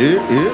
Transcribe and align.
e, 0.00 0.14
e. 0.14 0.49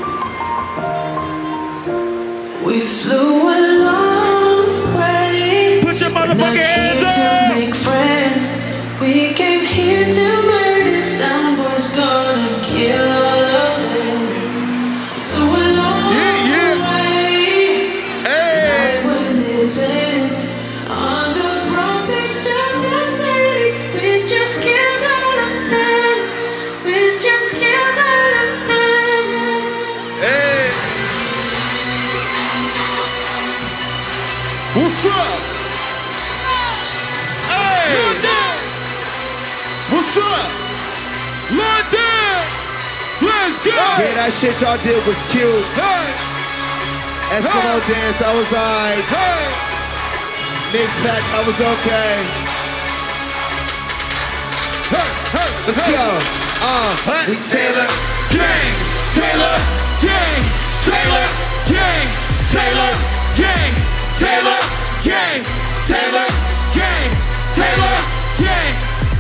shit 44.37 44.61
y'all 44.61 44.77
did 44.85 45.01
was 45.07 45.23
cute. 45.33 45.65
Hey, 45.73 46.05
Eskimo 47.41 47.81
Hey. 47.81 47.89
dance, 47.89 48.21
I 48.21 48.33
was 48.37 48.53
alright. 48.53 49.05
hey, 49.09 49.45
Mixpak, 50.77 51.25
I 51.33 51.41
was 51.47 51.57
okay. 51.73 52.13
hey, 54.93 55.09
hey. 55.33 55.51
Let's 55.67 55.81
hey. 55.81 55.93
go. 55.97 56.07
Uh, 56.69 57.25
we 57.29 57.37
Taylor. 57.49 57.89
Gang, 58.37 58.73
Taylor, 59.17 59.57
gang, 60.05 60.43
Taylor, 60.85 61.27
gang, 61.73 62.09
Taylor, 62.53 62.93
gang, 63.41 63.73
Taylor, 64.21 64.61
gang, 65.09 65.41
Taylor, 65.89 66.29
gang, 66.77 67.09
Taylor, 67.57 67.97
gang, 68.37 68.75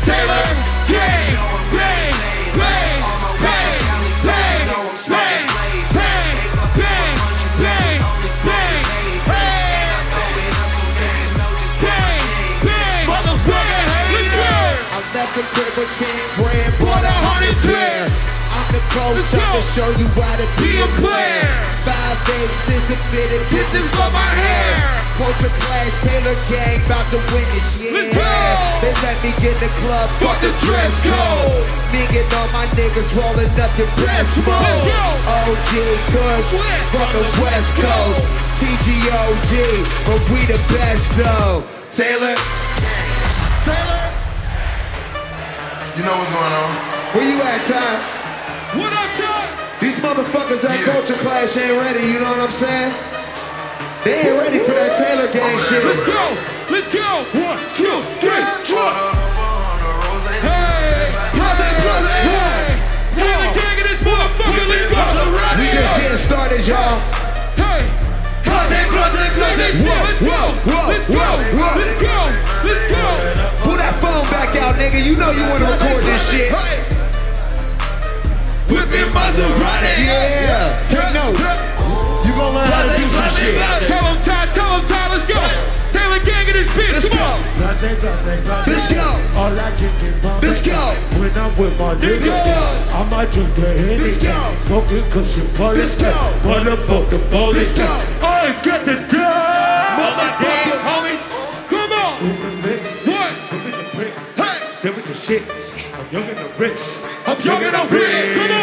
Taylor, 0.04 0.44
gang, 0.92 1.32
bang, 1.72 2.14
bang, 2.60 2.85
coach, 18.96 19.16
Let's 19.20 19.34
I 19.34 19.36
go. 19.36 19.44
can 19.52 19.64
show 19.76 19.90
you 20.00 20.08
how 20.16 20.34
to 20.40 20.46
be, 20.56 20.72
Be 20.72 20.80
a 20.80 20.84
a 20.84 20.88
player. 20.98 21.44
player. 21.44 21.74
Five 21.86 22.18
aces 22.26 22.82
to 22.90 22.96
fit 23.12 23.30
it, 23.30 23.42
Bitches 23.52 23.86
for 23.94 24.08
my 24.10 24.30
hair. 24.34 24.74
Culture 25.16 25.52
Clash, 25.64 25.94
Taylor 26.04 26.36
gang, 26.50 26.76
about 26.84 27.06
to 27.14 27.18
win 27.32 27.46
this 27.56 27.68
year. 27.80 27.92
Let's 27.94 28.10
go. 28.12 28.20
They 28.84 28.92
let 29.00 29.16
me 29.24 29.32
get 29.40 29.56
the 29.62 29.70
club, 29.80 30.08
Fuck 30.20 30.36
the 30.44 30.52
dress 30.66 30.94
code. 31.00 31.64
Me 31.94 32.04
and 32.04 32.28
all 32.36 32.48
my 32.52 32.66
niggas 32.76 33.14
rolling 33.16 33.48
up 33.56 33.72
in 33.80 33.88
best 34.02 34.36
mode. 34.44 34.60
Let's 34.60 34.84
go. 34.84 35.04
OG 35.30 35.72
Kush 36.12 36.48
from 36.92 37.08
the 37.16 37.24
West 37.40 37.70
Coast. 37.80 38.20
TGOD, 38.60 39.52
but 40.04 40.20
we 40.32 40.40
the 40.50 40.60
best 40.74 41.06
though. 41.16 41.62
Taylor, 41.92 42.34
Taylor, 43.64 44.04
You 45.96 46.02
know 46.04 46.18
what's 46.18 46.32
going 46.32 46.52
on? 46.52 46.70
where 47.14 47.24
you 47.24 47.40
at, 47.40 47.64
Ty? 47.64 48.15
What 48.74 48.92
up, 48.92 49.10
John? 49.16 49.46
These 49.80 50.00
motherfuckers 50.00 50.64
at 50.64 50.78
Yeah. 50.80 50.84
Culture 50.92 51.14
Clash 51.22 51.56
ain't 51.56 51.78
ready, 51.80 52.06
you 52.06 52.18
know 52.18 52.30
what 52.30 52.40
I'm 52.40 52.50
saying? 52.52 52.92
They 54.04 54.30
ain't 54.30 54.38
ready 54.38 54.58
for 54.60 54.72
that 54.72 54.94
Taylor 54.98 55.26
gang 55.32 55.58
shit. 55.58 55.82
Let's 55.84 56.02
go, 56.06 56.22
let's 56.70 56.88
go. 56.90 57.08
One, 57.42 57.58
two, 57.74 57.96
three, 58.22 58.42
four. 58.66 58.86
Order 58.86 59.06
up 59.10 59.18
a 59.18 59.46
hundred 59.46 59.94
rose. 60.06 60.26
Hey, 60.46 61.10
Close 61.34 61.60
it, 61.62 61.74
close 61.82 62.06
it. 62.06 62.22
hey. 62.26 62.66
Taylor 63.18 63.50
gang 63.54 63.76
in 63.82 63.86
this 63.90 64.02
motherfucker, 64.06 64.66
let's 64.70 64.86
go. 64.90 65.02
We 65.58 65.64
just 65.74 65.92
getting 65.98 66.22
started, 66.22 66.62
y'all. 66.66 66.96
Hey, 67.58 67.82
Close 68.46 68.70
it, 68.70 68.86
close 68.94 69.14
it, 69.14 69.30
close 69.34 69.58
it. 69.58 69.74
let's 69.74 69.82
go, 69.82 69.96
let's 70.06 70.22
go, 70.22 70.78
let's 70.86 71.06
go, 71.10 71.18
whoa, 71.18 71.34
whoa. 71.58 71.72
let's 71.82 71.96
go, 71.98 72.18
let's 72.62 72.84
go. 72.94 73.04
Pull 73.66 73.76
that 73.78 73.94
phone 73.98 74.22
back 74.30 74.54
out, 74.62 74.74
nigga. 74.78 75.02
You 75.02 75.14
know 75.18 75.30
you 75.34 75.42
wanna 75.50 75.66
record 75.66 76.02
this 76.06 76.22
shit. 76.30 76.46
Whipping 78.68 79.10
Maserati. 79.14 79.94
Yeah, 80.06 80.68
take 80.90 81.14
notes. 81.14 81.50
You 82.26 82.32
gonna 82.34 82.56
learn 82.56 82.68
how 82.70 82.82
to 82.82 82.96
do 82.96 83.08
some 83.10 83.30
shit. 83.30 83.56
Tell 83.86 84.04
him 84.04 84.18
Ty, 84.22 84.44
tell 84.46 84.70
him 84.78 84.82
Ty, 84.88 85.08
let's 85.12 85.24
go. 85.26 85.40
Taylor 85.94 86.20
gang 86.20 86.46
in 86.48 86.52
this 86.52 86.68
bitch, 86.76 86.92
Let's 86.92 87.08
come 87.08 87.18
go. 87.18 87.24
on. 87.24 88.66
Let's 88.66 88.88
go. 88.92 89.06
All 89.38 89.54
I 89.54 89.70
can 89.78 89.92
get 90.00 90.22
my 90.22 90.40
Let's 90.40 90.60
go. 90.60 90.80
When 91.18 91.32
I'm 91.38 91.50
with 91.56 91.78
my 91.78 91.94
niggas, 91.94 92.26
Let's 92.26 92.46
go. 92.46 92.60
I 92.96 93.00
might 93.10 93.30
drink 93.32 93.54
the 93.54 93.68
Henny. 93.78 93.98
Let's 93.98 94.18
go. 94.18 94.36
Smoking 94.66 95.04
cushion, 95.10 95.46
police. 95.54 95.78
Let's 95.80 95.96
go. 96.02 96.12
Motherfucker, 96.44 97.20
police. 97.30 97.56
Let's 97.56 97.72
go. 97.78 98.26
Always 98.26 98.58
get 98.62 98.84
this 98.84 99.12
gun. 99.12 99.32
Motherfucker. 99.96 100.78
Homie, 100.84 101.18
come 101.70 101.92
on. 101.92 102.12
What? 103.08 103.30
Hey, 104.36 104.58
Then 104.82 104.94
with 104.96 105.06
the 105.06 105.14
shit. 105.14 105.42
I'm 105.96 106.12
young 106.12 106.28
and 106.28 106.38
the 106.38 106.48
rich. 106.58 106.82
I'm 107.26 107.40
young 107.40 107.62
and 107.62 107.76
I'm 107.76 107.88
rich, 107.88 108.34
come 108.36 108.50
on. 108.50 108.55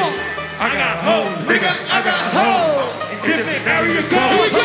I 0.63 0.69
got 0.75 0.97
hoes, 1.03 1.45
nigga. 1.45 1.71
I 1.91 2.03
got 2.07 2.23
hoes. 2.31 3.27
Get 3.27 3.45
me, 3.45 3.57
there 3.65 3.85
you 3.85 4.09
go. 4.09 4.62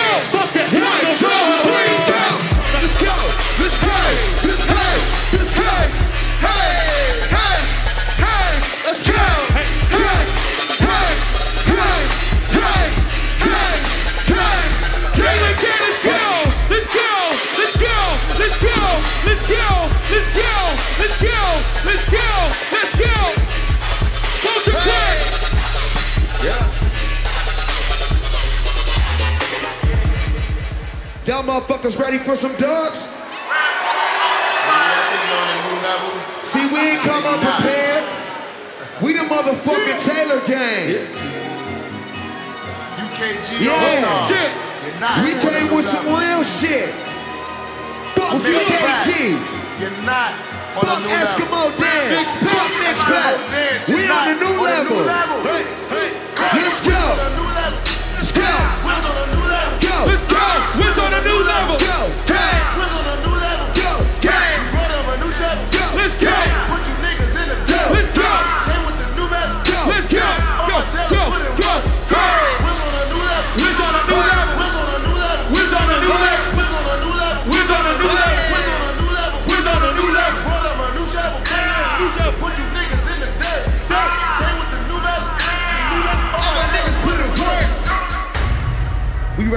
motherfuckers 31.60 31.98
ready 31.98 32.18
for 32.18 32.36
some 32.36 32.54
dubs? 32.56 33.08
See, 36.44 36.64
we 36.72 36.78
ain't 36.78 37.02
come 37.02 37.24
up 37.26 37.40
prepared. 37.40 38.04
We 39.02 39.12
the 39.12 39.24
motherfucking 39.24 40.04
Taylor 40.04 40.40
gang. 40.46 41.06
UKG 42.96 43.60
yeah. 43.60 44.28
shit. 44.28 44.52
We 45.24 45.32
came 45.40 45.74
with 45.74 45.84
some 45.84 46.18
real 46.18 46.44
shit. 46.44 46.94
Fuck 48.14 48.40
UKG. 48.40 49.36
You're 49.80 49.90
not 50.02 50.32
Fuck 50.74 51.02
Eskimo 51.10 51.76
Dance. 51.78 52.34
Fuck 52.46 52.70
Mixpak. 52.82 53.34
We 53.88 54.08
on 54.08 54.28
the 54.28 54.34
new 54.44 54.62
level. 54.62 54.98
Let's 56.54 56.80
go. 56.86 57.00
Let's 58.16 58.32
go. 58.32 59.37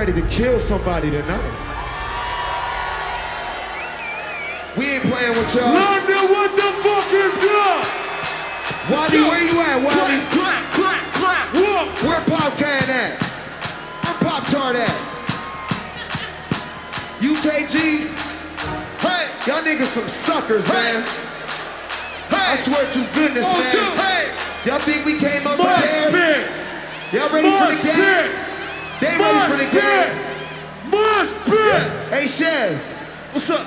Ready 0.01 0.19
to 0.19 0.27
kill 0.30 0.59
somebody 0.59 1.12
tonight. 1.12 1.45
We 4.75 4.98
ain't 4.98 5.03
playing 5.03 5.30
with 5.30 5.53
y'all. 5.53 5.71
London, 5.71 6.25
what 6.25 6.50
the 6.57 6.69
fuck 6.81 7.06
is 7.13 7.33
that? 7.45 8.89
Wally, 8.89 9.21
where 9.30 9.44
you 9.45 9.62
at, 9.62 9.77
Wally? 9.77 10.18
Clap, 10.33 10.74
clap, 10.74 11.13
clap. 11.13 11.53
Whoa. 11.53 11.86
Where 12.09 12.19
Popcaan 12.21 12.89
at? 12.89 13.21
Where 14.01 14.18
Pop 14.25 14.44
Tart 14.48 14.75
at? 14.75 14.89
UKG? 17.19 18.09
Hey, 19.06 19.30
y'all 19.45 19.62
niggas 19.62 19.86
some 19.86 20.09
suckers, 20.09 20.68
man. 20.68 21.06
I 22.31 22.56
swear 22.56 22.89
to 22.89 23.13
goodness, 23.13 23.45
One, 23.45 23.59
man. 23.59 23.71
two. 23.71 24.01
Hey, 24.01 24.33
y'all 24.65 24.80
think 24.80 25.06
we 25.06 25.19
came 25.19 25.45
up 25.45 25.59
Must 25.59 25.77
prepared? 25.77 26.50
Y'all 27.13 27.30
ready 27.30 27.51
for 27.51 27.77
the 27.77 27.83
game? 27.83 28.31
pit. 28.31 28.50
They 29.01 29.18
ready 29.18 29.42
for 29.50 29.57
the 29.57 29.65
Mosh 29.65 29.74
pit. 29.74 29.81
game? 29.81 30.13
Mosh 30.94 31.31
pit. 31.50 31.83
Hey, 32.13 32.27
Chef, 32.27 32.77
What's 33.33 33.50
up? 33.50 33.65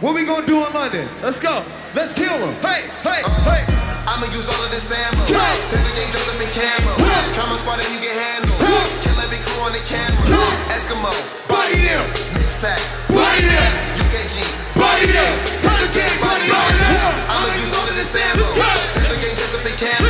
what 0.00 0.14
we 0.14 0.24
gonna 0.24 0.46
do 0.46 0.64
in 0.64 0.72
London? 0.72 1.08
Let's 1.22 1.40
go. 1.40 1.64
Let's 1.94 2.12
kill 2.12 2.38
them. 2.38 2.54
Hey, 2.62 2.86
hey, 3.02 3.20
uh, 3.26 3.30
hey. 3.50 3.62
I'ma 4.06 4.26
use 4.30 4.46
all 4.46 4.62
of 4.62 4.70
this 4.70 4.86
ammo. 4.94 5.24
Yeah. 5.26 5.50
Take 5.72 5.82
the 5.82 5.94
game 5.98 6.10
just 6.14 6.28
up 6.30 6.38
in 6.38 6.46
camo. 6.54 6.92
Yeah. 7.02 7.32
Trauma 7.34 7.58
squad 7.58 7.82
and 7.82 7.90
you 7.90 7.98
can 7.98 8.14
handle. 8.14 8.54
Yeah. 8.62 8.86
Kill 9.02 9.18
every 9.18 9.40
crew 9.42 9.58
on 9.66 9.72
the 9.74 9.82
camera. 9.82 10.22
Yeah. 10.30 10.74
Eskimo. 10.76 11.10
Body 11.50 11.82
them. 11.82 12.04
Mixpak. 12.38 12.78
Body 13.10 13.50
them. 13.50 13.72
UKG. 13.98 14.36
Body 14.78 15.10
them. 15.10 15.34
Tell 15.58 15.74
the 15.82 15.90
game, 15.90 16.16
body 16.22 16.46
Body 16.46 16.78
them. 16.78 16.94
them. 16.94 17.34
I'ma 17.34 17.48
use 17.58 17.72
all 17.74 17.88
of 17.90 17.96
this 17.98 18.14
ammo. 18.14 18.46
Take 18.94 19.10
the 19.10 19.18
game 19.18 19.34
just 19.34 19.58
up 19.58 19.66
in 19.66 19.74
camo. 19.74 20.05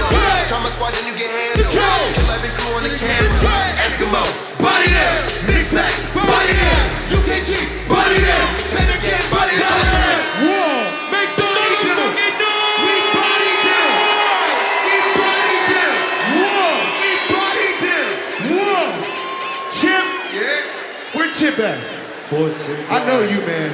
I 22.96 23.04
know 23.06 23.20
you, 23.20 23.40
man. 23.44 23.70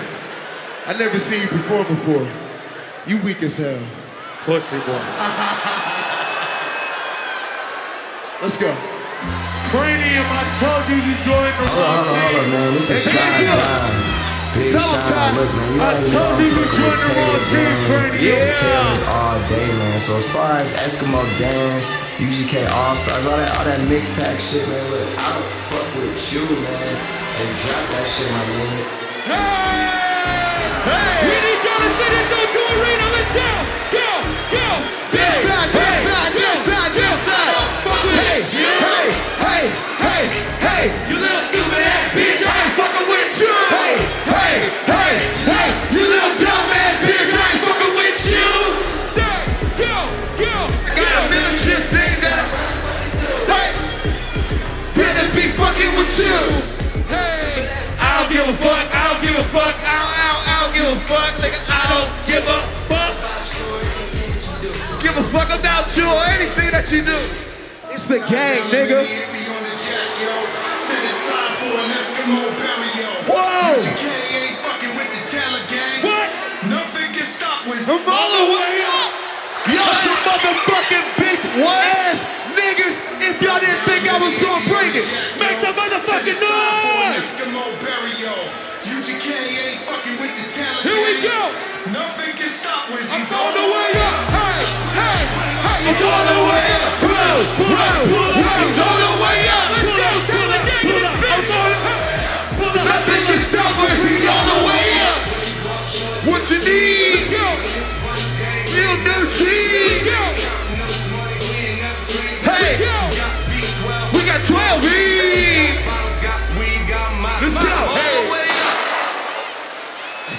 I 0.86 0.98
never 0.98 1.18
seen 1.18 1.42
you 1.42 1.48
perform 1.48 1.86
before. 1.86 2.26
You 3.06 3.22
weak 3.22 3.40
as 3.44 3.56
hell. 3.56 3.78
Pussy 4.42 4.78
boy. 4.82 4.98
Let's 8.42 8.58
go. 8.58 8.74
Kranium, 9.70 10.26
I 10.26 10.42
told 10.58 10.82
you 10.90 10.98
you 10.98 11.14
joined 11.22 11.54
the 11.54 11.66
Hold 11.70 11.78
wrong 11.78 12.02
on, 12.02 12.18
hold 12.18 12.34
on, 12.42 12.50
man. 12.50 12.74
This 12.74 12.90
is 12.90 13.04
Hey, 13.06 13.14
Shine 13.14 13.22
thank 13.22 13.46
you. 13.46 13.46
Time. 13.46 13.96
Big 14.58 14.72
Tell 14.74 14.90
'em, 14.90 15.36
Look, 15.38 15.54
man, 15.54 15.74
you 15.74 15.80
I 15.80 15.86
already 15.86 16.10
know 16.10 16.18
told 16.18 16.34
I'm 16.34 16.42
you 16.42 16.50
you 16.50 16.64
fucking 16.66 16.82
with 16.82 16.98
joined 16.98 17.00
the 17.00 17.14
Taylor 17.14 17.38
wrong 17.38 17.46
team, 17.46 17.78
gang. 17.86 18.12
Yeah. 18.18 18.42
Yeah. 18.42 18.50
Taylor's 18.58 19.02
all 19.06 19.38
day, 19.48 19.68
man. 19.78 19.98
So 19.98 20.16
as 20.18 20.28
far 20.34 20.52
as 20.58 20.74
Eskimo 20.74 21.22
Dance, 21.38 21.88
UKG 22.18 22.66
All 22.74 22.96
Stars, 22.96 23.24
all 23.26 23.36
that, 23.38 23.56
all 23.56 23.64
that 23.64 23.80
Mixpak 23.86 24.36
shit, 24.42 24.66
man. 24.68 24.90
Look, 24.90 25.08
I 25.16 25.26
don't 25.32 25.52
fuck 25.70 25.88
with 25.94 26.18
you, 26.34 26.44
man. 26.66 27.21
And 27.40 27.52
drop 27.58 27.84
that 27.92 28.06
shit, 28.06 28.30
my 28.32 28.42
nigga. 28.44 28.76
Hey! 29.26 31.16
We 31.26 31.34
need 31.42 31.60
y'all 31.64 31.80
to 31.80 31.90
send 31.96 32.12
this 32.16 32.30
on 32.32 32.46
to 32.52 32.60
arena. 32.76 33.06
Let's 33.16 33.30
go. 33.32 33.48
Go. 33.96 34.08
Go. 34.52 34.66
This 35.14 35.32
Hey, 35.32 35.44
side, 35.46 35.68
this 35.72 35.82
hey, 35.82 36.06
side, 36.06 36.30
this 36.32 36.58
go. 36.58 36.70
side, 36.72 36.92
this 36.92 37.16
side. 37.26 37.54
With 37.86 38.18
Hey, 38.20 38.38
it. 38.42 38.76
hey, 38.84 39.06
hey, 39.46 39.62
hey, 40.04 40.22
hey. 40.66 40.84
You 41.08 41.16
little 41.22 41.40
stupid 41.40 41.82
ass 41.82 42.06
bitch. 42.16 42.42
I 42.42 42.52
ain't 42.62 42.74
fucking 42.78 43.06
with 43.08 43.32
you. 43.40 43.54
Hey, 43.72 43.94
hey, 44.28 44.54
hey, 44.92 45.12
hey. 45.48 45.68
You 45.94 46.02
little 46.08 46.34
dumb 46.42 46.68
ass 46.82 46.96
bitch. 47.06 47.32
I 47.32 47.44
ain't 47.52 47.62
fucking 47.64 47.94
with 47.96 48.20
you. 48.28 48.50
Say, 49.06 49.38
go. 49.80 49.94
Go. 50.36 50.54
Got 50.98 51.12
a 51.16 51.22
million 51.30 51.80
things 51.94 52.18
that 52.26 52.36
I 52.38 52.46
say. 53.48 53.66
Didn't 54.94 55.30
be 55.34 55.44
fucking 55.56 55.92
with 55.96 56.12
you. 56.18 56.71
Hey. 57.12 57.68
I 58.00 58.24
don't 58.24 58.32
give 58.32 58.48
a 58.48 58.56
fuck. 58.56 58.88
I 58.88 59.12
don't 59.12 59.20
give 59.20 59.36
a 59.36 59.44
fuck. 59.52 59.76
I 59.84 59.94
don't, 60.00 60.12
I 60.16 60.32
don't, 60.32 60.42
I 60.48 60.54
don't 60.64 60.72
give 60.72 60.88
a 60.88 60.96
fuck. 61.04 61.32
Nigga, 61.44 61.60
I 61.68 61.84
don't 61.92 62.10
give 62.24 62.44
a 62.48 62.58
fuck. 62.88 63.12
Give 65.02 65.12
a 65.12 65.22
fuck 65.28 65.50
about 65.52 65.96
you 65.96 66.08
or 66.08 66.24
anything 66.24 66.70
that 66.72 66.90
you 66.90 67.02
do. 67.04 67.18
It's 67.92 68.06
the 68.06 68.18
gang, 68.24 68.64
nigga. 68.72 69.04
Whoa. 73.28 73.76
What? 76.02 76.28
From 77.82 78.02
all 78.08 78.30
the 78.32 78.44
way 78.54 78.82
up. 78.86 79.10
Y'all 79.70 79.94
some 80.02 80.18
motherfucking 80.26 81.06
bitch 81.18 81.46
ass 81.62 82.26
niggas 82.72 82.96
if 83.20 83.42
y'all 83.42 83.60
didn't 83.60 83.84
think 83.84 84.08
I 84.08 84.16
was 84.16 84.32
gonna 84.40 84.64
bring 84.64 84.96
it. 84.96 85.04
Make 85.36 85.60
some 85.60 85.76
motherfucking 85.76 86.40
noise. 86.40 87.28
Here 90.82 90.98
we 90.98 91.22
go. 91.22 91.52
Nothing 91.92 92.34
can 92.34 92.48
stop 92.48 92.88
when 92.88 92.98
I'm 92.98 93.20
he's 93.20 93.32
on 93.32 93.52
the 93.52 93.66
way 93.74 93.90
up. 94.00 94.16
Hey, 94.32 94.64
hey, 94.98 95.20
hey. 95.62 95.90
It's 95.90 96.02
all 96.02 96.24
the 96.26 96.38
way 96.48 96.64
up. 96.80 97.02
Whoa, 97.02 97.38
whoa, 97.42 97.82
whoa. 98.02 98.42
All 98.42 98.66
the 98.66 98.82
way 98.82 98.96
up. 98.96 99.01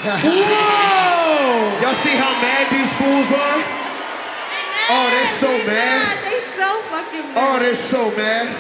Whoa. 0.04 1.80
Y'all 1.80 1.96
see 1.96 2.16
how 2.20 2.36
mad 2.44 2.68
these 2.76 2.92
fools 3.00 3.32
are? 3.32 3.60
Oh, 4.92 5.08
they're 5.10 5.32
so 5.40 5.48
mad. 5.64 6.20
They 6.28 6.44
so 6.60 6.82
fucking 6.92 7.34
mad. 7.34 7.40
Oh, 7.40 7.60
they're 7.60 7.76
so 7.76 8.12
mad. 8.12 8.52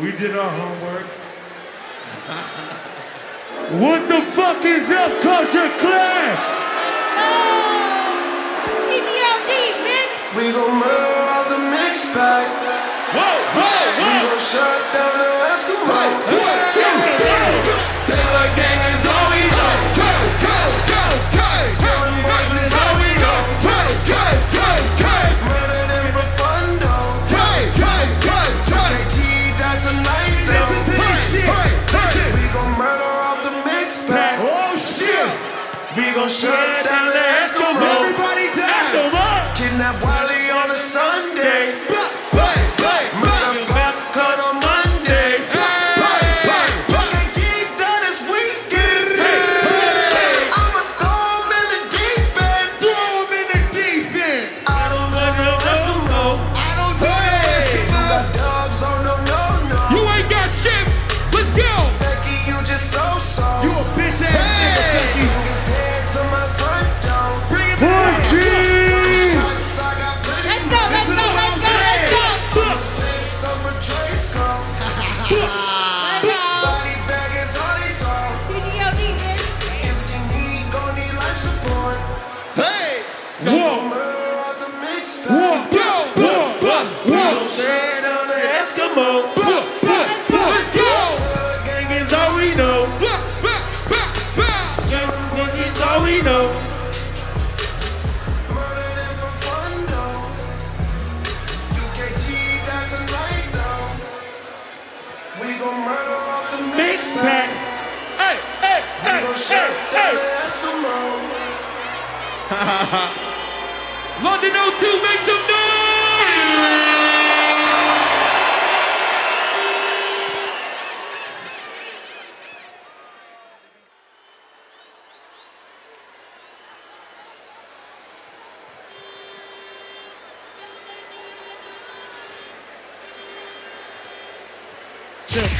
We 0.00 0.10
did 0.10 0.36
our 0.36 0.50
homework. 0.50 1.06
what 3.78 4.08
the 4.08 4.20
fuck 4.34 4.64
is 4.64 4.90
up, 4.90 5.22
Culture 5.22 5.70
Clash? 5.78 6.42
Oh, 7.22 8.18
TGLD, 8.90 9.52
bitch. 9.86 10.18
We 10.34 10.50
gon' 10.50 10.74
murder 10.74 11.22
off 11.30 11.48
the 11.48 11.54
Mixpak. 11.70 12.99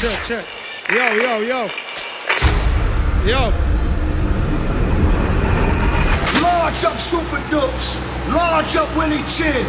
Chill, 0.00 0.16
chill. 0.25 0.42
Yo, 0.88 1.12
yo, 1.12 1.40
yo. 1.40 1.69
Yo. 3.28 3.52
Large 6.40 6.85
up 6.88 6.97
Super 6.97 7.37
Dups. 7.52 8.00
Large 8.33 8.76
up 8.76 8.97
Willie 8.97 9.21
Chin. 9.28 9.62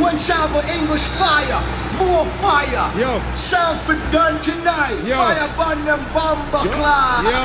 One 0.00 0.16
time 0.16 0.48
for 0.56 0.64
English 0.72 1.04
fire. 1.20 1.60
More 1.98 2.24
fire. 2.40 2.98
Yo. 2.98 3.20
Sound 3.36 3.78
for 3.80 3.92
done 4.10 4.40
tonight. 4.40 5.04
Yo. 5.04 5.16
Fire 5.16 5.52
bun 5.54 5.84
them 5.84 6.00
bomber 6.14 6.64
cloud. 6.72 7.28
Yo. 7.28 7.44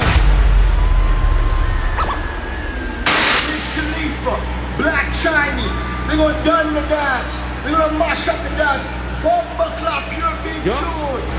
Wiz 3.51 3.67
Khalifa. 3.75 4.35
Black 4.79 5.11
Chiney. 5.11 5.67
They 6.07 6.15
gonna 6.15 6.41
done 6.45 6.73
the 6.73 6.87
dance. 6.87 7.43
They 7.65 7.71
gonna 7.71 7.99
mash 7.99 8.29
up 8.29 8.39
the 8.47 8.55
dance. 8.55 8.87
Bomber 9.21 9.75
clock, 9.75 10.07
pure 10.15 10.28
big 10.63 10.65
Yo. 10.65 10.73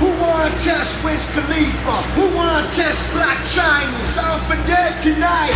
Who 0.00 0.09
wanna 0.21 0.50
test 0.59 1.05
Wiz 1.05 1.33
Khalifa? 1.35 2.03
Who 2.17 2.35
wanna 2.35 2.67
test 2.71 3.12
Black 3.12 3.39
Chiney? 3.47 4.07
Sound 4.07 4.43
for 4.43 4.57
dead 4.67 5.03
tonight. 5.03 5.55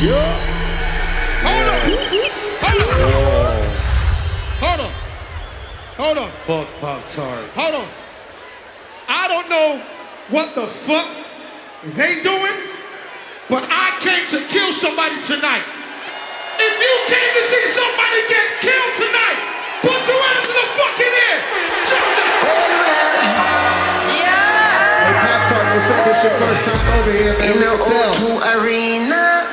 Yo. 0.00 0.20
Hold 1.44 1.68
on. 1.68 1.80
Hold 2.60 2.82
on. 2.82 3.00
Hold 4.60 4.80
on. 4.80 4.92
Hold 5.96 6.18
on. 6.18 6.30
Fuck 6.46 6.68
Pop 6.80 7.08
Tart. 7.10 7.44
Hold 7.54 7.74
on. 7.74 7.88
I 9.08 9.28
don't 9.28 9.48
know 9.48 9.82
what 10.28 10.54
the 10.54 10.66
fuck 10.66 11.08
they 11.96 12.22
doing, 12.22 12.56
but 13.48 13.66
I 13.68 13.96
came 14.00 14.26
to 14.28 14.46
kill 14.48 14.72
somebody 14.72 15.20
tonight. 15.20 15.64
If 16.58 16.74
you 16.80 16.94
came 17.08 17.30
to 17.36 17.42
see 17.42 17.66
somebody 17.72 18.20
get 18.28 18.46
killed 18.60 18.94
tonight, 18.96 19.49
this 26.10 26.24
your 26.24 26.34
first 26.42 26.62
time 26.66 26.98
over 26.98 27.12
here, 27.12 27.38
man. 27.38 27.46
In 27.46 27.54
we 27.54 27.62
the 27.62 27.70
O2 27.70 28.42
arena, 28.58 29.46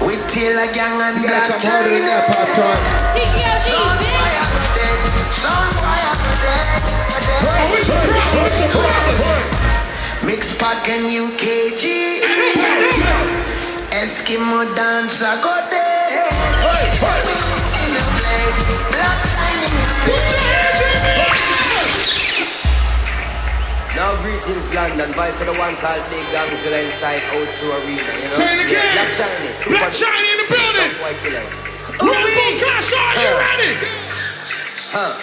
with 0.00 0.24
a 0.56 0.66
Gang 0.72 0.96
and 1.04 1.20
you 1.20 1.28
Black 1.28 1.52
come 1.52 1.60
harder 1.60 1.92
than 1.92 2.08
that, 2.08 2.24
Pop 2.32 2.48
Tart. 2.56 2.80
Pack 10.58 10.88
and 10.88 11.06
UKG 11.06 11.84
Eskimo 13.94 14.64
dance 14.74 15.22
I 15.22 15.40
got 15.40 15.70
there. 15.70 15.88
Black 18.90 19.22
in 19.54 20.40
the 20.42 20.47
Now 23.98 24.14
greetings 24.22 24.70
London, 24.78 25.10
voice 25.18 25.42
of 25.42 25.50
the 25.50 25.58
one 25.58 25.74
called 25.82 25.98
Big 26.06 26.22
Gangzilla 26.30 26.86
inside 26.86 27.18
O2 27.34 27.66
Arena, 27.82 27.98
you 27.98 28.30
know? 28.30 28.38
Say 28.38 28.54
it 28.54 28.70
again. 28.70 28.94
Black 28.94 29.10
Chiney, 29.10 29.50
super 29.50 29.74
Black 29.74 29.90
Chiney 29.90 30.28
in 30.30 30.38
the 30.38 30.46
building. 30.54 30.90
Boy 31.02 31.14
killers. 31.18 31.58
Rainbow 31.98 32.46
oh, 32.46 32.62
Clash, 32.62 32.94
are 32.94 33.14
you 33.18 33.34
ready? 33.42 33.74
Huh. 34.94 35.18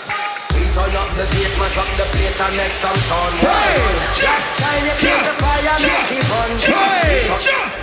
We 0.60 0.67
turn 0.75 0.91
up 0.91 1.08
the 1.15 1.24
bass, 1.24 1.55
mash 1.55 1.79
up 1.79 1.88
the 1.96 2.03
place 2.03 2.36
and 2.36 2.51
make 2.60 2.75
some 2.84 3.00
sound. 3.08 3.39
Hey. 3.39 3.79
Black 4.20 4.44
Chiney 4.60 4.91
plays 5.00 5.24
the 5.24 5.36
fire, 5.39 5.75
make 5.79 6.12
it 6.12 6.27
fun. 6.27 6.51
Hey. 6.60 7.75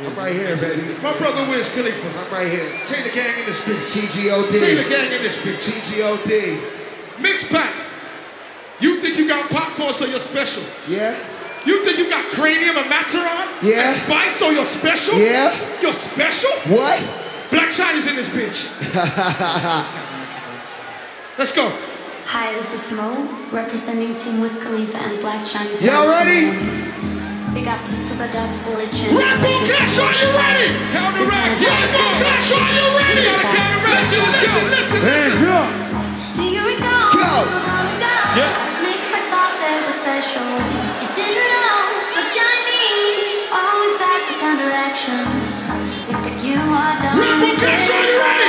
I'm 0.00 0.14
right 0.14 0.32
here, 0.32 0.56
baby. 0.56 0.94
My 1.02 1.16
brother 1.18 1.50
Wiz 1.50 1.74
Khalifa. 1.74 2.20
I'm 2.20 2.30
right 2.32 2.46
here. 2.46 2.70
Take 2.86 3.02
the 3.02 3.10
gang 3.10 3.36
in 3.40 3.46
this 3.46 3.60
bitch. 3.64 3.82
TGOD. 3.90 4.50
Take 4.52 4.84
the 4.84 4.88
gang 4.88 5.10
in 5.12 5.22
this 5.22 5.36
bitch. 5.42 5.58
TGOD. 5.58 6.60
Mixpak. 7.16 7.72
You 8.80 9.00
think 9.00 9.18
you 9.18 9.26
got 9.26 9.50
Popcaan 9.50 9.92
so 9.92 10.04
you're 10.04 10.20
special? 10.20 10.62
Yeah? 10.86 11.18
You 11.66 11.84
think 11.84 11.98
you 11.98 12.08
got 12.08 12.30
Kranium 12.30 12.76
and 12.76 12.88
Mataron? 12.88 13.60
Yeah. 13.60 13.88
And 13.90 14.00
spice 14.00 14.36
so 14.36 14.50
you're 14.50 14.64
special? 14.64 15.18
Yeah? 15.18 15.52
You're 15.82 15.92
special? 15.92 16.50
What? 16.72 17.02
Black 17.50 17.72
Chiney 17.72 17.98
in 18.08 18.14
this 18.14 18.28
bitch. 18.28 18.70
Let's 21.38 21.52
go. 21.54 21.72
Hi, 22.26 22.52
this 22.52 22.74
is 22.74 22.92
Mo, 22.96 23.14
representing 23.50 24.14
Team 24.14 24.40
Wiz 24.40 24.62
Khalifa 24.62 24.98
and 24.98 25.20
Black 25.20 25.44
Chiney. 25.46 25.70
Y'all 25.70 26.06
Sounds 26.06 26.08
ready? 26.08 27.07
Big 27.54 27.66
up 27.66 27.80
to 27.84 27.90
Super 27.92 28.28
Dups 28.28 28.68
religion. 28.70 29.16
Rap 29.16 29.40
on 29.40 29.64
cash, 29.66 29.98
are 29.98 30.12
you 30.12 30.28
ready? 30.36 30.68
Count 30.92 31.16
the 31.16 31.24
racks, 31.26 31.60
yeah, 31.62 31.74
rap 31.74 31.94
on 31.96 32.12
cash, 32.20 32.52
are 32.52 32.70
you 32.76 32.86
ready? 32.96 33.22
You 33.22 33.32
gotta 33.32 33.48
count 33.48 33.68
the 33.72 33.88
racks, 33.88 34.10
listen, 34.12 34.30
listen, 34.30 34.64
listen, 34.68 34.74
listen. 34.74 35.00
Hey, 35.02 35.28
yeah. 35.42 36.36
Do 36.36 36.44
you 36.44 36.62
recall? 36.62 37.08
Go. 37.18 37.32
Yeah. 38.38 38.52
Makes 38.84 39.08
me 39.10 39.20
thought 39.32 39.54
that 39.58 39.80
was 39.88 39.96
special. 39.98 40.44
You 41.02 41.08
didn't 41.18 41.48
know, 41.50 41.76
but 42.14 42.26
Johnny 42.36 43.42
always 43.50 43.96
acts 43.96 44.26
the 44.28 44.36
counteraction. 44.38 45.24
If 46.12 46.20
like 46.20 46.38
you 46.44 46.60
are 46.60 46.94
done, 47.00 47.16
Red 47.16 47.36
Bull 47.42 47.56
cash, 47.58 47.88
are 47.90 48.04
you 48.06 48.16
ready? 48.22 48.47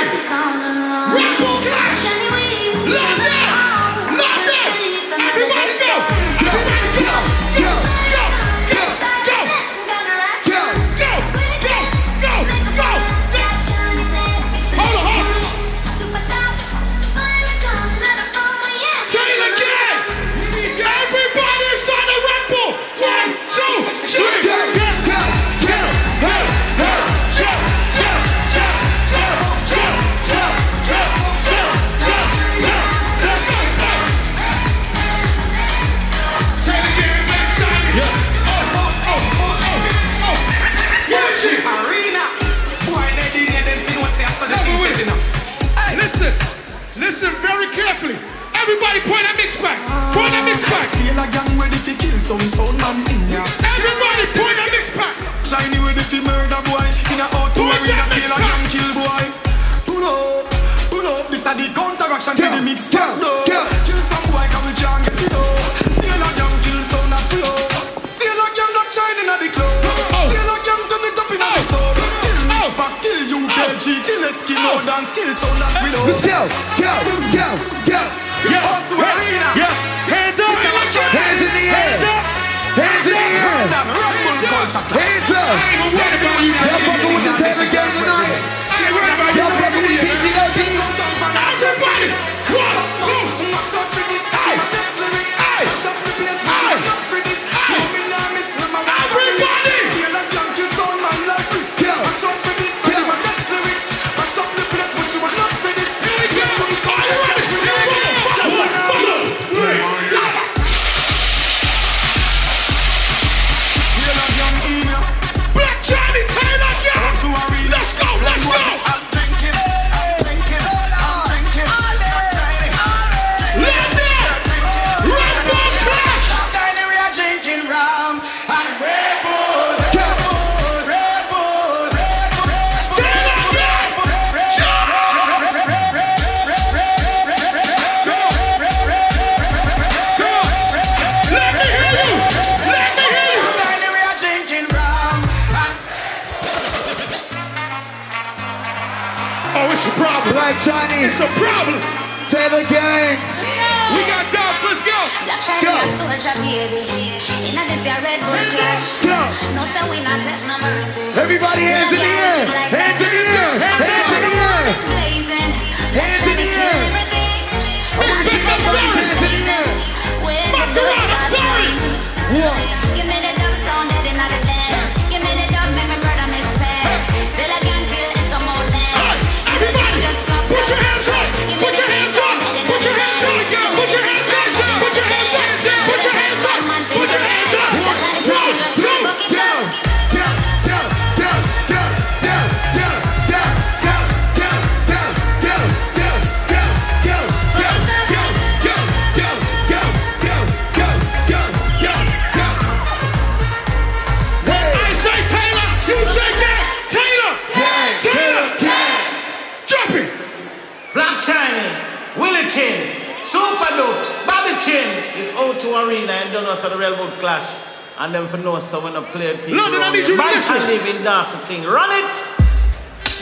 In 221.30 221.38
thing. 221.46 221.62
Run 221.62 221.86
it! 221.94 222.10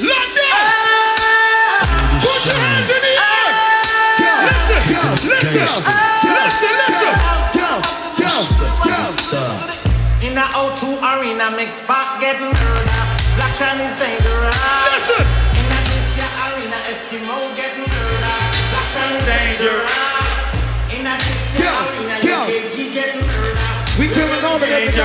London. 0.00 0.48
Ah! 0.48 1.84
Put 2.24 2.40
your 2.48 2.56
hands 2.56 2.88
in 2.88 3.00
the 3.04 3.14
air. 3.20 3.52
go, 4.16 4.32
Listen. 4.48 4.80
go, 4.88 5.12
Listen. 5.28 5.68
Listen. 6.24 6.72
Listen. 6.88 7.12
go, 7.52 7.84
go, 8.88 9.12
go. 9.28 9.44
In 10.24 10.32
the 10.32 10.46
O2 10.56 10.96
Arena, 11.04 11.52
make 11.52 11.68
spark 11.68 12.16
get 12.24 12.40
murder. 12.40 12.96
Black 13.36 13.52
Chiney 13.60 13.84
is 13.84 13.92
dangerous. 14.00 14.56
Listen. 14.56 15.28
In 15.60 15.68
the 15.68 15.78
this 15.92 16.08
year 16.16 16.32
arena, 16.48 16.80
Eskimo 16.88 17.36
get 17.60 17.76
murder. 17.76 18.36
Black 18.72 18.88
Chiney 18.96 19.20
is 19.20 19.28
dangerous. 19.28 20.48
In 20.96 21.04
the 21.04 21.12
Go, 21.60 21.76
arena. 21.92 22.24
UKG 22.24 22.88
get 22.88 23.20
murder. 23.20 23.68
We 24.00 24.08
killing 24.08 24.40
them 24.40 24.56
today. 24.64 24.96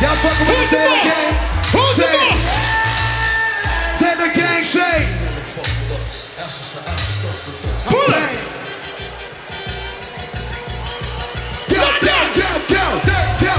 Y'all 0.00 0.16
fucking 0.16 0.48
with 0.48 0.64
Who's 0.64 0.70
the 0.72 0.76
the? 0.80 1.12
Gang? 1.12 1.53
Who's 1.74 1.96
the 1.96 2.02
Say 2.02 2.14
it. 2.14 2.18
boss? 2.20 2.46
Taylor 4.00 4.32
Gang, 4.34 4.64
say. 4.64 4.96
Pull. 7.88 8.12
Go, 11.68 11.80
go, 11.80 12.16
go, 12.38 12.48
go, 12.68 12.84
go, 13.40 13.56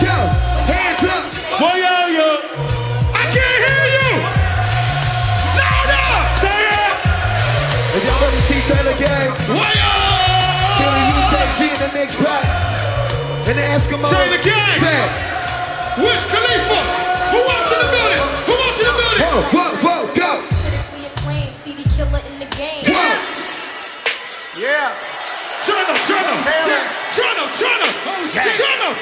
go. 0.00 0.16
Hands 0.70 1.04
up. 1.04 1.24
Boy, 1.60 1.76
yo, 1.82 1.94
yo. 2.16 2.28
I 3.12 3.24
can't 3.34 3.62
hear 3.68 3.84
you. 3.98 4.10
Louder. 5.58 6.08
Say 6.40 6.60
it. 6.72 6.94
If 7.96 8.02
y'all 8.06 8.24
ever 8.24 8.42
see 8.48 8.60
Taylor 8.70 8.96
Gang, 8.96 9.28
Boy, 9.50 9.70
yo. 9.76 9.92
killing 10.78 11.06
UKG 11.18 11.60
in 11.74 11.78
the 11.84 11.90
next 11.98 12.14
pack. 12.16 12.44
And 13.48 13.58
the 13.58 13.62
Eskimo. 13.62 14.08
Taylor 14.08 14.42
Gang. 14.42 14.80
Say 14.80 14.96
it. 15.04 15.10
Wiz 15.98 16.22
Khalifa. 16.30 17.07
Who 17.32 17.40
else 17.44 17.70
in 17.72 17.80
the 17.84 17.90
building? 17.92 18.22
Who 18.48 18.54
else 18.56 18.78
in 18.80 18.86
the 18.88 18.96
building? 18.98 19.20
Whoa, 19.22 19.42
whoa, 19.52 19.70
whoa, 19.84 20.00
go. 20.16 20.30
Critically 20.62 21.04
acclaimed 21.12 21.54
CD 21.62 21.80
killer 21.96 22.22
in 22.24 22.34
the 22.40 22.48
game. 22.56 22.84
Whoa. 22.88 23.16
Yeah. 24.58 24.96
Turn 25.68 25.84
up, 25.84 25.98
turn 26.08 26.24
up. 26.24 26.40
Taylor. 26.42 26.82
Turn 27.14 27.36
up, 27.38 27.50
turn 27.60 27.80
up. 27.84 27.94
Turn 28.32 28.80
up. 28.88 28.96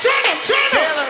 Turn 0.00 0.22
up, 0.28 0.38
turn 0.44 0.68
up. 0.68 0.72
Taylor. 0.76 1.08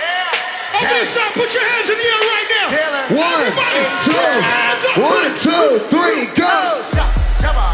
Yeah. 0.00 0.76
On 0.80 0.84
this 0.88 1.08
side, 1.12 1.32
put 1.36 1.50
your 1.52 1.64
hands 1.64 1.88
in 1.92 1.96
the 2.00 2.08
air 2.08 2.22
right 2.24 2.48
now. 2.50 2.66
Taylor. 2.72 3.02
One, 3.20 3.40
Everybody, 3.44 3.80
two, 4.00 4.12
put 4.16 4.34
your 4.34 4.44
hands 4.44 4.82
up. 4.88 4.96
one, 4.96 5.30
two, 5.36 5.66
three, 5.92 6.26
go. 6.34 6.48
Oh, 6.48 7.69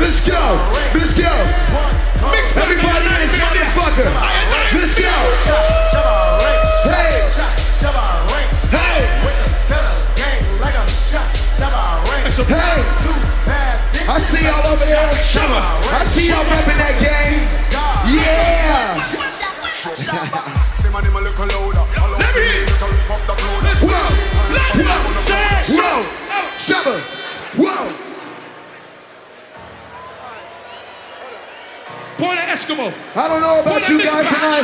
Let's 0.00 0.20
go. 0.26 0.40
Let's 0.94 1.12
go. 1.12 1.30
Everybody 2.56 3.06
in 3.06 3.20
this 3.20 3.36
motherfucker. 3.38 4.10
Let's 4.72 4.94
go. 4.98 5.12
Hey. 6.88 7.24
Hey. 8.70 9.00
Hey. 12.46 12.80
I 14.06 14.18
see 14.20 14.44
y'all 14.44 14.66
over 14.66 14.84
there. 14.84 15.08
I 15.08 16.04
see 16.04 16.28
y'all 16.28 16.44
repping 16.44 16.78
that 16.80 16.96
game. 17.00 17.44
Yeah. 18.14 18.94
Let 22.18 22.34
me 22.34 22.42
hear 22.42 22.64
it. 22.64 22.72
Whoa. 23.84 24.08
Let 24.52 24.76
me 24.76 24.84
Whoa. 24.84 25.04
Whoa. 25.76 26.04
Shabba. 26.58 26.94
Whoa. 27.56 28.13
Point 32.18 32.38
at 32.38 32.48
Eskimo. 32.48 32.94
I 33.16 33.26
don't 33.26 33.40
know 33.42 33.60
about 33.60 33.88
you 33.88 33.98
guys 33.98 34.26
tonight, 34.26 34.62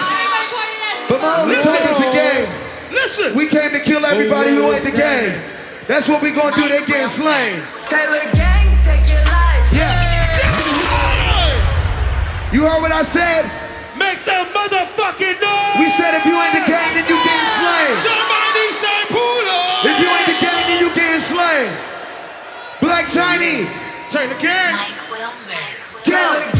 but 1.08 1.18
my 1.20 1.42
only 1.42 1.56
Listen. 1.56 1.72
time 1.74 1.86
is 1.90 1.98
the 1.98 2.12
game. 2.14 2.46
Listen. 2.92 3.34
We 3.36 3.46
came 3.48 3.72
to 3.72 3.80
kill 3.80 4.06
everybody 4.06 4.50
who 4.54 4.70
ain't 4.72 4.84
the 4.84 4.94
game. 4.94 5.34
That's 5.88 6.06
what 6.06 6.22
we 6.22 6.30
gonna 6.30 6.54
do. 6.54 6.68
They 6.68 6.86
getting 6.86 7.08
slain. 7.10 7.58
Taylor 7.90 8.22
gang, 8.38 8.78
take 8.86 9.02
your 9.10 9.18
life. 9.26 9.66
Yeah. 9.74 10.30
You 12.54 12.62
heard 12.66 12.82
what 12.82 12.90
I 12.90 13.02
said? 13.02 13.46
Make 13.98 14.18
some 14.22 14.46
motherfucking 14.54 15.38
noise. 15.42 15.74
We 15.78 15.86
said 15.90 16.14
if 16.18 16.26
you 16.26 16.34
ain't 16.38 16.54
the 16.54 16.66
game, 16.70 16.92
then 16.94 17.06
you 17.06 17.18
getting 17.18 17.50
slain. 17.58 17.90
Somebody 17.98 18.66
say 18.78 18.98
pull 19.10 19.42
up. 19.50 19.86
If 19.86 19.96
you 19.98 20.06
ain't 20.06 20.28
the 20.30 20.38
game, 20.38 20.64
then 20.70 20.78
you 20.82 20.90
getting 20.94 21.18
slain. 21.18 21.70
Black 22.80 23.06
Tiny. 23.10 23.66
Say 24.06 24.26
it 24.26 24.34
again. 24.38 24.74
Mike 24.74 24.98
will 25.10 25.34
murder. 25.46 25.78
Taylor 26.02 26.42
gang, 26.58 26.59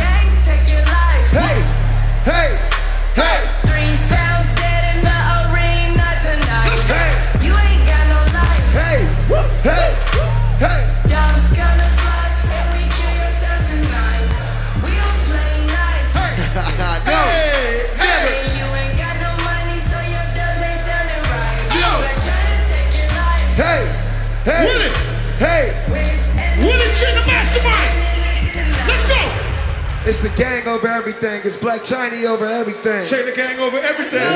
It's 30.11 30.18
the 30.18 30.35
gang 30.35 30.66
over 30.66 30.88
everything. 30.88 31.40
It's 31.46 31.55
Black 31.55 31.87
Chiney 31.87 32.27
over 32.27 32.42
everything. 32.42 33.07
Say 33.07 33.23
the 33.23 33.31
gang 33.31 33.62
over 33.62 33.79
everything. 33.79 34.27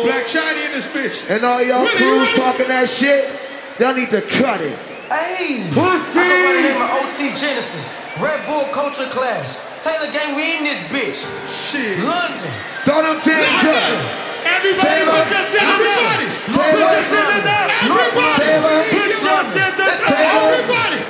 Black 0.00 0.24
Shiny 0.24 0.64
in 0.64 0.72
this 0.72 0.88
bitch. 0.88 1.28
And 1.28 1.44
all 1.44 1.60
y'all 1.60 1.84
Willie, 1.84 2.00
you 2.00 2.24
crews 2.24 2.32
ready? 2.32 2.40
talking 2.40 2.68
that 2.72 2.88
shit, 2.88 3.28
y'all 3.76 3.92
need 3.92 4.08
to 4.08 4.24
cut 4.40 4.64
it. 4.64 4.72
Hey! 5.12 5.60
Pussy. 5.76 6.16
I 6.16 6.24
go 6.24 6.36
by 6.40 6.56
the 6.56 6.64
name 6.72 6.80
of 6.80 6.88
OT 6.88 7.36
Genasis. 7.36 7.84
Red 8.16 8.40
Bull 8.48 8.64
Culture 8.72 9.12
Clash. 9.12 9.60
Taylor 9.84 10.08
gang, 10.08 10.32
we 10.32 10.56
in 10.56 10.64
this 10.64 10.80
bitch. 10.88 11.20
Shit. 11.44 12.00
London. 12.00 12.40
Throw 12.88 13.04
them 13.04 13.20
tens 13.20 13.44
up. 13.44 13.92
Everybody 14.40 15.04
Taylor. 15.04 15.20
put 15.20 15.52
your 15.52 15.68
everybody. 15.68 16.26
Taylor. 16.48 16.56
Put 16.56 16.80
your 16.80 16.96
scissors 17.12 17.44
up. 17.44 17.68
Everybody. 17.76 18.36
Taylor. 18.40 18.76
East 18.88 19.20
London. 19.20 19.52
Scissors. 19.52 20.00
Taylor. 20.08 20.48
Everybody. 20.48 21.00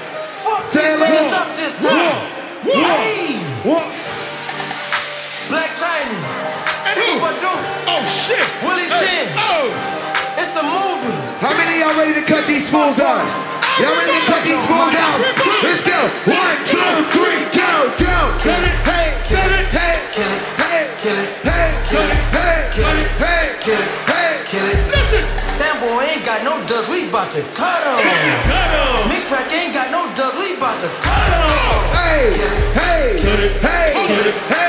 Fuck 0.43 0.63
Taylor. 0.75 1.07
this 1.07 1.31
niggas 1.31 1.39
up 1.39 1.49
this 1.55 1.75
time. 1.79 2.41
Whoa. 2.67 2.83
Hey! 2.85 3.10
These 12.71 12.79
fools 12.79 13.01
out? 13.01 13.27
Y'all 13.83 13.99
ready 13.99 14.15
to 14.15 14.23
cut 14.31 14.47
these 14.47 14.63
fools 14.63 14.95
out? 14.95 15.19
Let's 15.59 15.83
go. 15.83 15.99
One, 16.31 16.59
two, 16.71 16.79
three, 17.11 17.43
go, 17.51 17.91
go. 17.99 18.15
Hey, 18.47 18.71
hey, 18.87 19.11
hey, 19.27 19.99
hey, 20.15 20.87
kill 21.03 21.19
it, 21.19 21.35
kill 21.91 22.07
it, 22.07 22.23
Hey, 22.31 22.63
kill 22.71 23.75
it, 23.75 23.91
hey, 24.07 24.47
kill 24.47 24.63
it. 24.71 24.87
Listen. 24.87 25.27
Sambo 25.59 25.99
ain't 25.99 26.25
got 26.25 26.45
no 26.47 26.65
dust, 26.69 26.89
we 26.89 27.11
bout 27.11 27.33
to 27.33 27.43
cut 27.59 27.83
him. 27.83 27.99
Mixpak 29.11 29.51
ain't 29.51 29.75
got 29.75 29.91
no 29.91 30.07
dust, 30.15 30.39
we 30.39 30.55
bout 30.55 30.79
to 30.79 30.87
cut 31.03 31.27
him. 31.27 31.51
hey, 31.91 32.39
hey, 32.39 33.19
hey, 33.19 33.51
hey, 33.67 33.91
hey, 33.99 34.31
hey, 34.47 34.60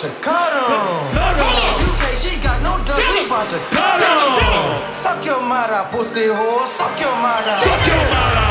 dust, 0.00 0.14
we 0.14 0.22
bout 0.22 0.22
to 0.22 0.22
cut 0.22 0.52
him. 0.54 1.88
UK, 1.88 2.02
she 2.18 2.32
got 2.42 2.58
no 2.62 2.78
dust, 2.84 3.00
Tell 3.00 3.12
we 3.12 3.20
'em. 3.22 3.28
bout 3.28 3.46
to 3.50 3.58
Tell 3.58 3.82
cut 3.82 4.02
'em, 4.02 4.08
him. 4.08 4.38
tell 4.38 4.54
'em. 4.54 4.94
Suck 4.94 5.24
your 5.24 5.40
mother, 5.42 5.86
pussy 5.90 6.26
whore, 6.28 6.66
suck 6.66 6.98
your 7.00 7.14
mother. 7.16 7.56
Fuck 7.58 7.86
your 7.86 8.04
mother. 8.14 8.46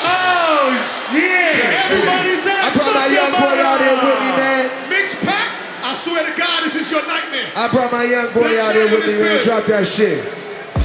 Oh 0.00 0.72
shit! 1.10 1.64
Everybody's 1.64 2.46
out. 2.46 2.64
I 2.64 2.70
brought 2.74 2.94
my 2.94 3.06
young 3.06 3.30
boy 3.32 3.56
out 3.62 3.80
here 3.80 3.94
with 3.94 4.20
me, 4.20 4.30
man. 4.36 4.70
Mix 4.88 5.14
pack. 5.24 5.48
I 5.84 5.94
swear 5.94 6.24
to 6.24 6.32
God, 6.38 6.64
this 6.64 6.74
is 6.76 6.90
your 6.90 7.06
nightmare. 7.06 7.46
I 7.56 7.68
brought 7.68 7.92
my 7.92 8.04
young 8.04 8.26
boy 8.32 8.48
Black 8.48 8.58
out 8.58 8.74
here 8.74 8.84
with 8.90 9.04
China 9.04 9.06
me, 9.06 9.12
is 9.12 9.20
man. 9.20 9.36
good. 9.36 9.44
Drop 9.44 9.64
that 9.66 9.86
shit. 9.86 10.24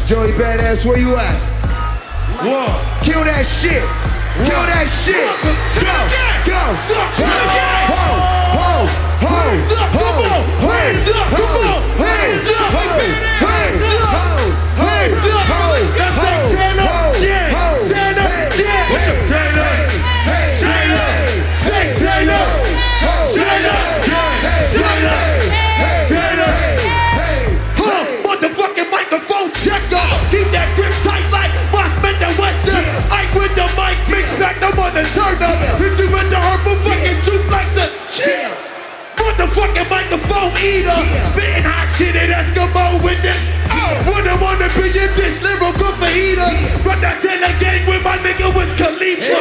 Joey 0.08 0.32
Badass, 0.34 0.86
where 0.86 0.98
you 0.98 1.16
at? 1.16 1.36
One. 2.44 3.04
Kill 3.04 3.24
that 3.24 3.46
shit. 3.46 3.84
Kill 4.46 4.66
that 4.72 4.88
shit. 4.90 5.30
Go, 5.80 6.52
go. 6.52 6.62
Suck 6.88 7.20
it 7.20 8.33
Hands 9.24 9.72
up, 9.72 9.92
come 9.92 10.04
on! 10.04 10.44
Hands 10.60 11.08
up, 11.08 11.30
come 11.30 11.44
on! 11.44 11.82
Hands 11.98 12.48
up! 12.48 13.43
Motherfucking 39.74 39.90
microphone 39.90 40.54
eater. 40.62 41.00
Spitting 41.32 41.64
hot 41.64 41.90
shit 41.98 42.16
at 42.16 42.30
Eskimo 42.30 43.02
with 43.04 43.26
it. 43.26 43.38
Oh, 43.70 44.14
wouldn't 44.14 44.42
wanna 44.42 44.70
be 44.78 44.90
in 44.90 45.12
this 45.18 45.42
lyrical 45.42 45.94
fajita. 45.98 46.86
Run 46.86 47.02
that 47.02 47.22
Taylor 47.22 47.54
gang 47.60 47.88
with 47.88 48.04
my 48.04 48.18
nigga 48.22 48.54
Wiz 48.54 48.70
Khalifa. 48.78 49.34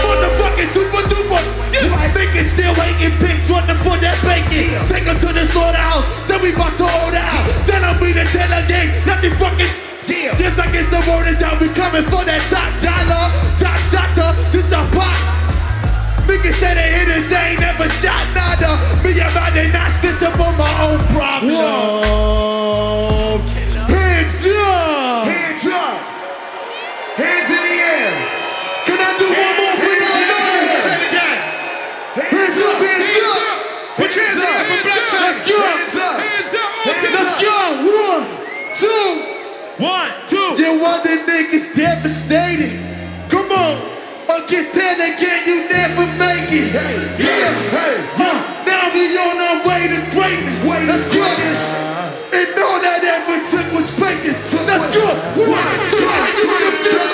Motherfucking 0.00 0.70
super 0.72 1.04
duper. 1.08 1.42
My 1.90 2.08
niggas 2.16 2.52
still 2.52 2.74
hating 2.74 3.16
pigs, 3.18 3.48
wanting 3.50 3.76
for 3.84 3.96
that 4.00 4.16
bacon. 4.24 4.72
Take 4.88 5.04
them 5.04 5.18
to 5.20 5.32
the 5.32 5.46
slaughterhouse, 5.52 6.06
so 6.26 6.38
we 6.40 6.52
bout 6.52 6.72
to 6.80 6.84
order 7.04 7.20
out. 7.20 7.44
Tell 7.66 7.80
them 7.80 8.00
we 8.00 8.12
the 8.12 8.24
Taylor 8.32 8.64
gang, 8.66 8.88
not 9.04 9.20
the 9.20 9.30
fucking. 9.36 9.68
Yeah. 10.08 10.34
Just 10.38 10.58
like 10.58 10.74
it's 10.74 10.90
the 10.90 10.98
word 11.06 11.28
is 11.28 11.42
out, 11.42 11.60
we 11.60 11.68
coming 11.68 12.04
for 12.04 12.24
that 12.24 12.42
top 12.50 12.72
dollar, 12.82 13.30
top 13.60 13.78
shotter, 13.86 14.34
since 14.50 14.72
I 14.72 14.82
pop. 14.90 15.41
Niggas 16.26 16.54
say 16.54 16.74
they 16.74 16.90
hit 16.98 17.08
us, 17.08 17.26
they 17.28 17.52
ain't 17.52 17.60
never 17.60 17.88
shot 17.88 18.26
nada. 18.34 18.78
Me, 19.02 19.10
I'm 19.20 19.72
not 19.72 19.90
stitch 19.92 20.22
up 20.22 20.38
on 20.38 20.56
my 20.56 20.70
own 20.86 20.98
problem. 21.14 21.52
Hands 23.90 24.46
up! 24.46 25.26
Hands 25.26 25.66
up. 25.66 25.98
Hands 27.18 27.50
in 27.50 27.62
the 27.62 27.76
air. 27.82 28.12
Can 28.86 28.98
I 28.98 29.10
do 29.18 29.26
one 29.28 29.56
more 29.60 29.76
for 29.82 29.94
y'all? 29.98 30.14
Say 30.82 30.94
it 30.94 31.04
again. 31.10 31.38
Hands 32.16 32.58
up, 32.62 32.78
hands 32.80 33.18
up. 33.22 33.42
Put 33.96 34.10
your 34.16 34.24
hands 34.24 34.40
up 34.42 34.66
for 34.66 34.78
Black 34.82 35.04
Chiney. 35.10 35.26
Let's 35.26 35.42
go! 35.48 35.58
Hands 35.58 35.96
up. 35.96 36.16
Hands 36.22 36.54
up! 36.54 36.70
Let's 37.12 37.34
go! 37.42 37.58
One, 38.02 38.26
two. 38.80 39.06
One, 39.84 40.12
two. 40.28 40.48
You 40.62 40.70
want 40.80 41.02
the 41.04 41.14
niggas 41.28 41.74
devastated. 41.76 42.72
Come 43.28 43.52
on. 43.52 43.91
Against 44.32 44.72
10 44.74 45.00
again, 45.12 45.40
you 45.46 45.68
never 45.68 46.06
make 46.16 46.48
it. 46.52 46.72
Yeah. 46.72 47.52
Hey, 47.76 48.00
Huh. 48.16 48.64
Now 48.64 48.92
we 48.94 49.16
on 49.18 49.36
our 49.36 49.66
way 49.68 49.88
to 49.88 50.00
greatness. 50.10 50.64
Way 50.64 50.86
to 50.86 50.92
Let's 50.92 51.04
go. 51.12 51.20
greatness. 51.20 51.60
And 52.32 52.48
all 52.64 52.80
that 52.80 53.04
ever 53.04 53.36
took 53.44 53.68
was 53.76 53.90
greatness. 54.00 54.38
Let's 54.66 54.88
go. 54.96 55.04
One, 55.36 55.78
two, 55.92 56.16
you 56.40 56.48
can 56.48 56.74
feel 56.80 57.11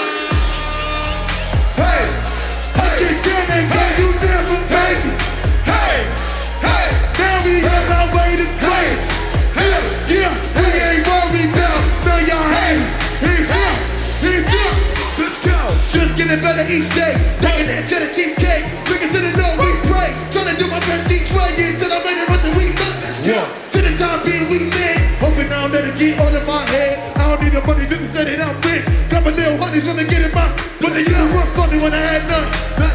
each 16.69 16.93
day. 16.93 17.17
Stacking 17.41 17.69
that 17.73 17.89
cheddar 17.89 18.13
cheesecake. 18.13 18.65
Looking 18.89 19.09
to 19.09 19.19
the 19.25 19.33
Lord, 19.41 19.57
we 19.57 19.73
pray. 19.89 20.13
Trying 20.29 20.53
to 20.53 20.57
do 20.61 20.69
my 20.69 20.81
best 20.85 21.09
each 21.09 21.33
way 21.33 21.49
until 21.65 21.89
I'm 21.89 22.05
ready 22.05 22.21
to 22.21 22.27
run 22.29 22.53
we 22.57 22.65
live. 22.77 23.49
To 23.73 23.79
the 23.81 23.93
time 23.97 24.21
being, 24.21 24.45
we 24.53 24.69
live. 24.69 25.01
Hoping 25.21 25.49
now 25.49 25.69
that 25.69 25.89
it 25.89 25.97
get 25.97 26.21
all 26.21 26.29
in 26.29 26.45
my 26.45 26.61
head. 26.69 27.01
I 27.17 27.33
don't 27.33 27.41
need 27.41 27.57
the 27.57 27.65
money 27.65 27.89
just 27.89 28.05
to 28.05 28.09
say 28.09 28.25
that 28.37 28.45
I'm 28.45 28.57
rich. 28.69 28.85
Couple 29.09 29.33
little 29.33 29.57
honeys 29.57 29.85
wanna 29.89 30.05
get 30.05 30.21
in 30.21 30.33
my. 30.33 30.45
But 30.81 30.93
they 30.93 31.05
to 31.09 31.25
run 31.33 31.49
from 31.57 31.69
me 31.73 31.81
when 31.81 31.93
I 31.97 32.05
had 32.05 32.29
none. 32.29 32.49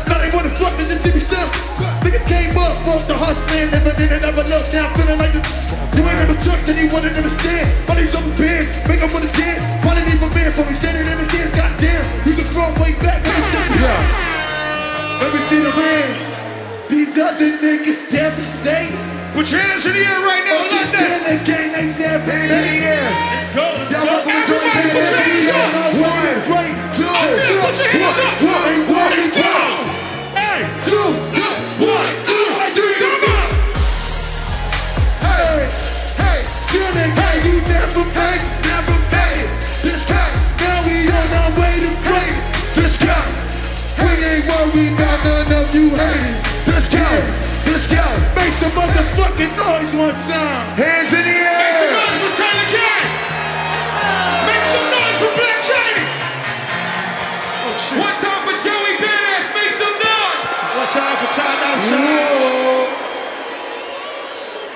Now 0.05 0.21
they 0.21 0.29
wanna 0.29 0.53
fuck 0.53 0.73
me 0.77 0.85
just 0.85 1.01
see 1.01 1.13
me 1.13 1.21
stuff. 1.21 1.49
Niggas 2.05 2.25
came 2.29 2.53
up, 2.57 2.77
broke 2.85 3.05
the 3.09 3.17
hustling, 3.17 3.73
never 3.73 3.93
did 3.97 4.13
it, 4.13 4.21
never 4.21 4.45
look. 4.45 4.63
Now 4.69 4.85
I'm 4.85 4.93
feeling 4.93 5.17
like 5.17 5.33
the. 5.33 5.41
You 5.97 6.01
ain't 6.05 6.17
never 6.21 6.37
trust 6.41 6.69
anyone 6.69 7.05
and 7.05 7.15
understand. 7.17 7.65
All 7.89 7.97
these 7.97 8.13
open 8.13 8.33
bands, 8.37 8.69
make 8.85 9.01
them 9.01 9.09
wanna 9.13 9.29
dance. 9.33 9.73
They 9.93 10.11
need 10.11 10.21
a 10.21 10.29
man 10.35 10.51
for 10.53 10.65
me 10.65 10.73
standing 10.73 11.05
in 11.05 11.17
the 11.17 11.25
stands? 11.29 11.55
Goddamn, 11.55 12.03
you 12.27 12.33
can 12.33 12.45
throw 12.45 12.67
way 12.81 12.93
back 12.99 13.32
Let 15.23 15.31
me 15.35 15.39
see 15.47 15.61
the 15.63 15.71
hands. 15.71 16.25
These 16.91 17.17
other 17.17 17.51
niggas 17.63 18.11
devastated. 18.11 18.99
Put 19.33 19.47
your 19.51 19.61
hands 19.63 19.85
in 19.87 19.93
the 19.95 20.03
air 20.03 20.19
right 20.19 20.43
now. 20.43 20.67
Like 20.67 20.91
that. 20.99 21.23
the 21.23 21.37
gang 21.47 21.71
they 21.71 21.87
never 21.95 22.27
Hands 22.27 22.51
in 22.51 22.63
the 22.67 22.77
air. 22.83 23.07
Go, 23.55 23.63
let's 23.79 23.91
Y'all 23.91 24.03
go. 24.03 24.11
welcome 24.19 24.35
to 24.35 24.43
join 24.51 24.67
Everybody 24.67 24.83
the 24.83 24.93
put 24.93 25.07
your 25.07 25.23
hands 25.23 25.47
hands 25.47 25.47
in 25.47 25.55
the 25.55 25.63
up. 25.63 25.95
air. 25.95 26.43
One, 26.51 26.75
two, 26.99 27.07
Yeah, 27.07 27.63
put 27.63 27.79
your 27.79 28.92
you 45.73 45.89
haters. 45.89 46.45
Let's 46.69 46.87
go. 46.87 47.01
Let's 47.65 47.87
go. 47.89 48.05
Make 48.37 48.53
some 48.53 48.71
motherfucking 48.77 49.57
noise 49.57 49.93
one 49.97 50.13
time. 50.29 50.77
Hands 50.77 51.11
in 51.13 51.23
the 51.25 51.33
air. 51.33 51.49
Make 51.49 51.81
some 51.81 51.97
noise 51.97 52.19
for 52.21 52.33
Tyler 52.37 52.69
Gang. 52.69 53.09
Make 54.45 54.65
some 54.69 54.87
noise 54.93 55.17
for 55.17 55.31
Black 55.33 55.59
Chiney. 55.65 56.05
Oh, 57.65 57.73
one 58.05 58.17
time 58.21 58.41
for 58.45 58.55
Joey 58.61 58.95
Badass, 59.01 59.49
make 59.57 59.73
some 59.73 59.97
noise. 59.97 60.45
One 60.77 60.89
time 60.93 61.17
for 61.17 61.29
Ty 61.33 61.51
outside. 61.65 62.13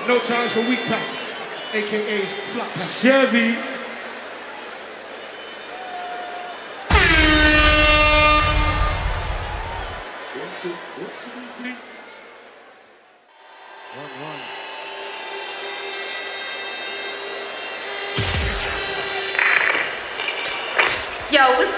No 0.08 0.18
times 0.18 0.52
for 0.52 0.62
weak 0.66 0.82
pack, 0.88 1.04
aka 1.74 2.18
flop 2.50 2.70
pack. 2.74 2.88
Chevy. 2.88 3.77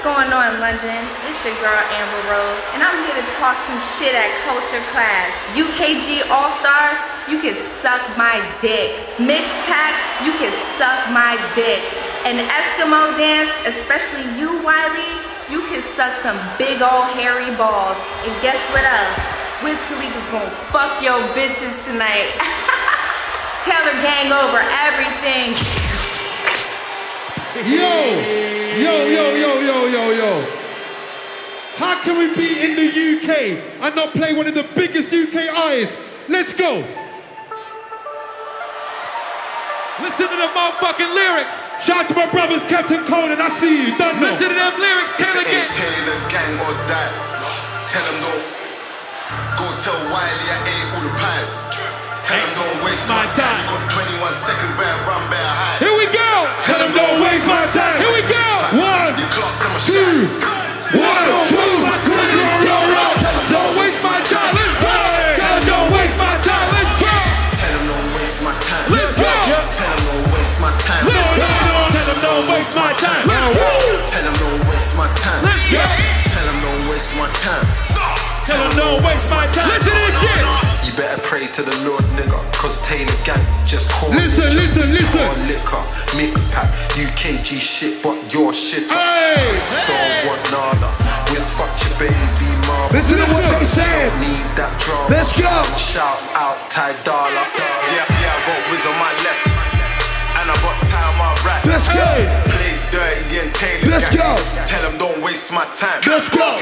What's 0.00 0.16
going 0.16 0.32
on, 0.32 0.56
London? 0.60 1.04
It's 1.28 1.44
your 1.44 1.52
girl 1.60 1.76
Amber 1.92 2.32
Rose, 2.32 2.64
and 2.72 2.80
I'm 2.80 3.04
here 3.04 3.20
to 3.20 3.26
talk 3.36 3.52
some 3.68 3.76
shit 4.00 4.16
at 4.16 4.32
Culture 4.48 4.80
Clash. 4.96 5.36
UKG 5.52 6.24
All 6.32 6.48
Stars, 6.48 6.96
you 7.28 7.36
can 7.36 7.52
suck 7.52 8.00
my 8.16 8.40
dick. 8.64 8.96
Mix 9.20 9.44
Pack, 9.68 9.92
you 10.24 10.32
can 10.40 10.56
suck 10.80 11.12
my 11.12 11.36
dick. 11.52 11.84
And 12.24 12.40
Eskimo 12.40 13.12
Dance, 13.20 13.52
especially 13.68 14.24
you, 14.40 14.64
Wiley, 14.64 15.12
you 15.52 15.60
can 15.68 15.82
suck 15.84 16.16
some 16.24 16.40
big 16.56 16.80
old 16.80 17.12
hairy 17.12 17.52
balls. 17.60 18.00
And 18.24 18.32
guess 18.40 18.60
what 18.72 18.88
else? 18.88 19.20
Wiz 19.60 19.76
Khalifa's 19.92 20.28
gonna 20.32 20.48
fuck 20.72 20.96
your 21.04 21.20
bitches 21.36 21.76
tonight. 21.84 22.32
Taylor 23.68 23.96
gang 24.00 24.32
over 24.32 24.64
everything. 24.80 25.52
Yo, 27.68 28.59
yo, 28.80 29.06
yo, 29.06 29.24
yo, 29.36 29.60
yo, 29.60 29.86
yo, 29.86 30.10
yo. 30.10 30.30
How 31.76 32.00
can 32.02 32.18
we 32.18 32.34
be 32.34 32.60
in 32.60 32.76
the 32.76 32.88
UK 32.88 33.30
and 33.80 33.94
not 33.94 34.12
play 34.12 34.34
one 34.34 34.46
of 34.46 34.54
the 34.54 34.66
biggest 34.74 35.12
UK 35.12 35.48
artists? 35.48 35.96
Let's 36.28 36.52
go. 36.52 36.84
Listen 40.00 40.28
to 40.32 40.36
the 40.36 40.48
motherfucking 40.56 41.12
lyrics. 41.12 41.56
Shout 41.84 42.04
out 42.04 42.08
to 42.08 42.14
my 42.16 42.24
brothers, 42.32 42.64
Captain 42.64 43.04
Conan. 43.04 43.40
I 43.40 43.48
see 43.60 43.84
you. 43.84 43.98
Done 43.98 44.16
now. 44.16 44.32
Listen 44.32 44.48
to 44.48 44.56
them 44.56 44.76
lyrics. 44.80 45.12
If 45.12 45.28
Taylor 45.28 45.44
it 45.44 45.52
ain't. 45.52 45.72
Taylor 45.76 46.18
gang 46.32 46.54
or 46.64 46.72
die, 46.88 47.12
tell 47.84 48.04
him 48.08 48.16
no. 48.24 48.32
Go 49.60 49.66
tell 49.76 50.00
Wiley 50.08 50.46
I 50.48 50.58
ate 50.64 50.88
all 50.96 51.04
the 51.04 51.14
pies. 51.20 51.56
Tell 52.24 52.40
him 52.40 52.50
don't 52.56 52.78
waste 52.84 53.08
my 53.08 53.24
time. 53.36 53.60
You 53.60 53.76
got 53.76 53.92
21 53.92 54.36
seconds, 54.40 54.72
better 54.80 55.00
run, 55.04 55.22
better 55.28 55.52
hide. 55.52 55.84
Here 55.84 55.96
we 55.96 56.06
go. 56.08 56.32
Tell 56.64 56.80
them 56.80 56.92
don't 56.96 57.20
waste 57.20 57.44
my 57.44 57.64
time. 57.72 58.00
Here 58.00 58.12
we 58.12 58.24
go. 58.24 58.49
Them 59.90 60.22
two, 60.30 61.02
one, 61.02 61.26
two. 61.50 61.58
Don't 63.50 63.74
waste 63.74 64.04
my 64.06 64.22
time. 64.22 64.54
Let's 64.54 64.74
go. 64.78 64.94
Tell 65.34 65.50
them 65.50 65.66
don't 65.66 65.90
waste 65.90 66.18
my 66.22 66.30
time. 66.46 66.70
Let's 66.70 66.94
go. 66.94 67.10
Tell 67.58 67.74
him 67.74 67.90
don't 67.90 68.14
waste 68.14 68.38
my 68.46 68.54
time. 68.54 68.86
Let's 68.86 69.12
go. 69.18 69.26
Tell 69.26 69.98
don't 70.06 70.30
waste 70.30 70.62
my 70.62 70.70
time. 70.78 71.06
Let's 71.10 71.34
go. 71.34 71.50
Tell 71.90 72.06
them 72.06 72.18
don't 72.22 72.46
waste 72.54 72.76
my 72.78 72.86
time. 73.02 73.26
Let's 73.26 73.50
go. 73.58 73.66
Tell 74.06 74.22
don't 74.38 74.62
waste 74.70 74.94
my 74.94 75.10
time. 75.18 75.42
Let's 75.42 75.66
go. 75.66 75.82
Tell 75.82 76.46
don't 76.62 76.86
waste 76.86 77.18
my 77.18 77.26
time. 77.42 77.66
Tell 78.46 78.58
them 78.62 78.76
don't 78.78 79.02
waste 79.02 79.30
my 79.30 79.46
time. 79.50 79.74
Listen 79.74 79.90
to 79.90 80.06
this 80.06 80.20
shit. 80.22 80.69
You 80.84 80.96
better 80.96 81.20
pray 81.20 81.44
to 81.44 81.62
the 81.62 81.76
Lord, 81.84 82.04
nigga. 82.16 82.40
Cause 82.56 82.80
Taylor 82.80 83.12
Gang 83.24 83.40
just 83.64 83.90
called 83.92 84.16
Listen, 84.16 84.48
me 84.48 84.64
listen, 84.64 84.88
listen. 84.92 85.20
Hard 85.20 85.38
liquor, 85.44 85.82
Mixpak, 86.16 86.68
UKG 86.96 87.60
shit, 87.60 88.02
but 88.02 88.16
your 88.32 88.52
shit 88.52 88.88
up. 88.88 88.96
Hey. 88.96 89.60
Star 89.68 90.00
one 90.24 90.40
nada. 90.48 90.90
Wiz 91.28 91.52
fuck 91.52 91.68
your 91.84 92.08
baby 92.08 92.48
mama. 92.64 92.96
Listen 92.96 93.20
to 93.20 93.26
what 93.28 93.44
they 93.52 93.64
saying. 93.64 94.12
Need 94.24 94.48
that 94.56 94.72
drama. 94.80 95.12
Let's 95.12 95.36
go. 95.36 95.52
Shout 95.76 96.16
out 96.32 96.56
Ty 96.72 96.96
Dolla. 97.04 97.28
Yeah, 97.28 98.04
yeah, 98.08 98.32
I 98.32 98.40
got 98.48 98.60
Wiz 98.72 98.84
on 98.88 98.96
my 98.96 99.12
left. 99.20 99.44
And 100.40 100.46
I 100.48 100.56
got 100.64 100.76
Ty 100.88 100.96
on 100.96 101.14
my 101.20 101.30
right. 101.44 101.62
Let's 101.68 101.88
go. 101.92 102.08
Play 102.56 102.79
dirty 102.90 103.38
and 103.38 103.50
Taylor 103.54 103.90
Let's 103.96 104.08
Gang. 104.10 104.36
go. 104.36 104.64
Tell 104.66 104.82
them 104.82 104.98
don't 104.98 105.22
waste 105.22 105.52
my 105.52 105.64
time. 105.78 106.02
Let's 106.06 106.28
go. 106.28 106.58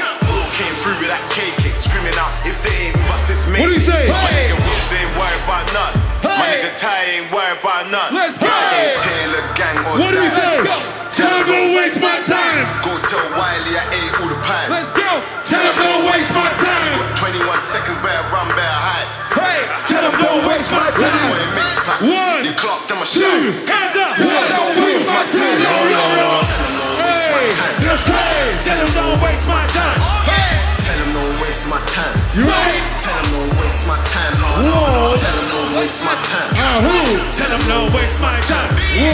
Came 0.57 0.75
through 0.83 0.97
with 0.99 1.07
that 1.07 1.23
KK, 1.31 1.71
screaming 1.79 2.15
out, 2.19 2.31
if 2.43 2.59
they 2.65 2.91
ain't 2.91 2.97
bust, 3.07 3.31
it's 3.31 3.47
me. 3.47 3.63
What 3.63 3.71
do 3.71 3.73
you 3.79 3.83
say? 3.83 4.11
My 4.11 4.19
Hey. 4.27 4.51
nigga 4.51 4.59
Wills 4.59 4.91
ain't 4.91 5.11
worried 5.15 5.43
about 5.47 5.65
none. 5.71 5.93
My 6.27 6.45
nigga 6.51 6.71
Ty 6.75 6.99
ain't 7.15 7.27
worried 7.31 7.59
about 7.63 7.83
none. 7.87 8.09
Let's 8.11 8.35
go. 8.37 8.47
Ain't 8.51 8.99
Taylor 8.99 9.43
Gang 9.55 9.77
or 9.87 9.95
What 10.03 10.11
do 10.11 10.19
die. 10.19 10.35
say? 10.35 10.55
go. 10.67 10.77
Tell 11.15 11.31
them 11.31 11.47
don't 11.47 11.71
waste 11.79 11.99
my 12.03 12.17
time. 12.27 12.63
Go 12.83 12.91
tell 13.07 13.23
Wiley 13.39 13.73
I 13.79 13.83
ate 13.87 14.13
all 14.19 14.27
the 14.27 14.39
pies. 14.43 14.67
Let's 14.69 14.91
go. 14.91 15.09
Tell 15.47 15.63
them 15.63 15.75
don't 15.79 16.03
waste 16.11 16.33
my 16.35 16.51
time. 16.59 16.91
21 17.23 17.61
seconds, 17.71 17.97
better 18.03 18.23
run, 18.35 18.47
better 18.51 18.79
hide. 18.83 19.07
Them 20.09 20.17
don't 20.25 20.41
waste 20.49 20.73
my 20.73 20.89
time. 20.97 22.01
One, 22.01 22.41
Your 22.41 22.57
clocks, 22.57 22.89
them 22.89 22.97
a 22.97 23.05
Two. 23.05 23.21
Hands 23.69 23.93
up. 23.93 24.17
Don't 24.17 24.73
waste 24.81 25.05
my 25.05 25.21
time. 25.29 25.61
Yo, 25.61 25.69
yo, 25.85 26.01
yo. 26.17 26.29
Hey, 26.97 27.53
let's 27.85 28.01
go. 28.09 28.17
Tell 28.17 28.77
them 28.81 28.89
don't 28.97 29.21
waste 29.21 29.45
my 29.45 29.61
time. 29.69 30.01
Tell 30.81 30.97
them 30.97 31.13
don't 31.13 31.37
waste 31.45 31.69
my 31.69 31.77
time. 31.93 32.17
You 32.33 32.41
ready? 32.41 32.81
Tell 32.97 33.21
them 33.21 33.29
don't 33.37 33.53
waste 33.61 33.85
my 33.85 34.01
time. 34.09 34.33
Whoa. 34.65 35.13
Tell 35.13 35.35
them 35.37 35.45
don't 35.53 35.77
waste 35.77 36.01
my 36.01 36.17
time. 36.25 36.49
Ah, 36.57 36.81
who? 36.81 36.97
Tell 37.29 37.49
them 37.53 37.63
don't 37.69 37.93
waste 37.93 38.17
my 38.17 38.33
time. 38.49 38.69
Whoa. 38.97 39.13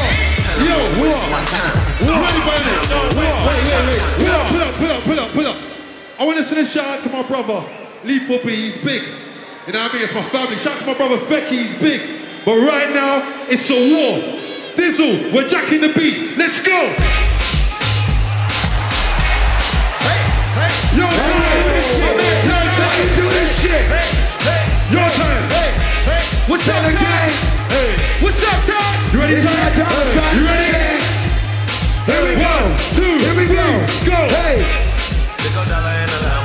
Yo, 0.63 0.79
Waste 1.03 1.27
whoa. 1.27 1.35
my 1.35 1.43
time. 1.43 1.75
Whoa. 2.07 2.23
Ready, 2.23 2.39
baby? 2.39 2.71
Whoa. 2.87 3.19
Wait, 3.19 3.59
wait, 3.67 3.83
wait. 4.23 4.31
Up, 4.31 4.47
pull 4.47 4.63
up, 4.63 4.71
pull 4.79 4.91
up, 4.95 5.03
pull 5.03 5.19
up, 5.19 5.29
pull 5.35 5.47
up. 5.51 5.57
I 6.19 6.25
want 6.25 6.37
to 6.37 6.43
send 6.45 6.63
a 6.63 6.65
shout 6.65 6.87
out 6.87 7.03
to 7.03 7.09
my 7.09 7.23
brother, 7.27 7.59
Lethal 8.05 8.39
B. 8.39 8.71
He's 8.71 8.77
big. 8.79 9.03
You 9.67 9.73
know 9.73 9.81
what 9.81 9.91
I 9.91 9.93
mean? 9.95 10.03
It's 10.03 10.13
my 10.13 10.21
family. 10.29 10.57
Shout 10.57 10.73
out 10.77 10.79
to 10.81 10.85
my 10.85 10.93
brother 10.93 11.17
Fecky. 11.25 11.57
He's 11.65 11.79
big. 11.79 12.01
But 12.45 12.57
right 12.69 12.93
now, 12.93 13.25
it's 13.49 13.65
a 13.71 13.73
war. 13.73 14.21
Dizzle, 14.77 15.33
we're 15.33 15.47
jacking 15.47 15.81
the 15.81 15.89
beat. 15.89 16.37
Let's 16.37 16.61
go. 16.61 16.77
Your 20.93 21.09
time. 21.09 21.65
Your 22.45 22.65
time. 22.77 23.09
Do 23.17 23.25
this 23.33 23.51
shit. 23.61 23.83
Your 24.93 25.09
time. 25.17 25.43
What's 26.45 26.67
up, 26.69 26.85
Ty? 26.85 27.25
Hey. 27.73 28.21
What's 28.21 28.43
up, 28.45 28.59
Ty? 28.69 29.09
You 29.13 29.19
ready, 29.19 29.33
It's 29.33 29.45
Ty? 29.47 29.53
that. 29.55 30.33
You 30.37 30.45
ready? 30.45 31.01
Here 32.05 32.21
we 32.21 32.37
go. 32.37 32.53
Two. 32.93 33.17
Here 33.17 33.33
we 33.33 33.45
go. 33.49 33.65
Go. 34.05 34.19
Hey, 34.29 34.61
Big 35.41 35.57
ol' 35.57 35.65
dollar 35.65 35.97
in 35.97 36.05
a 36.05 36.19
Lambo. 36.21 36.44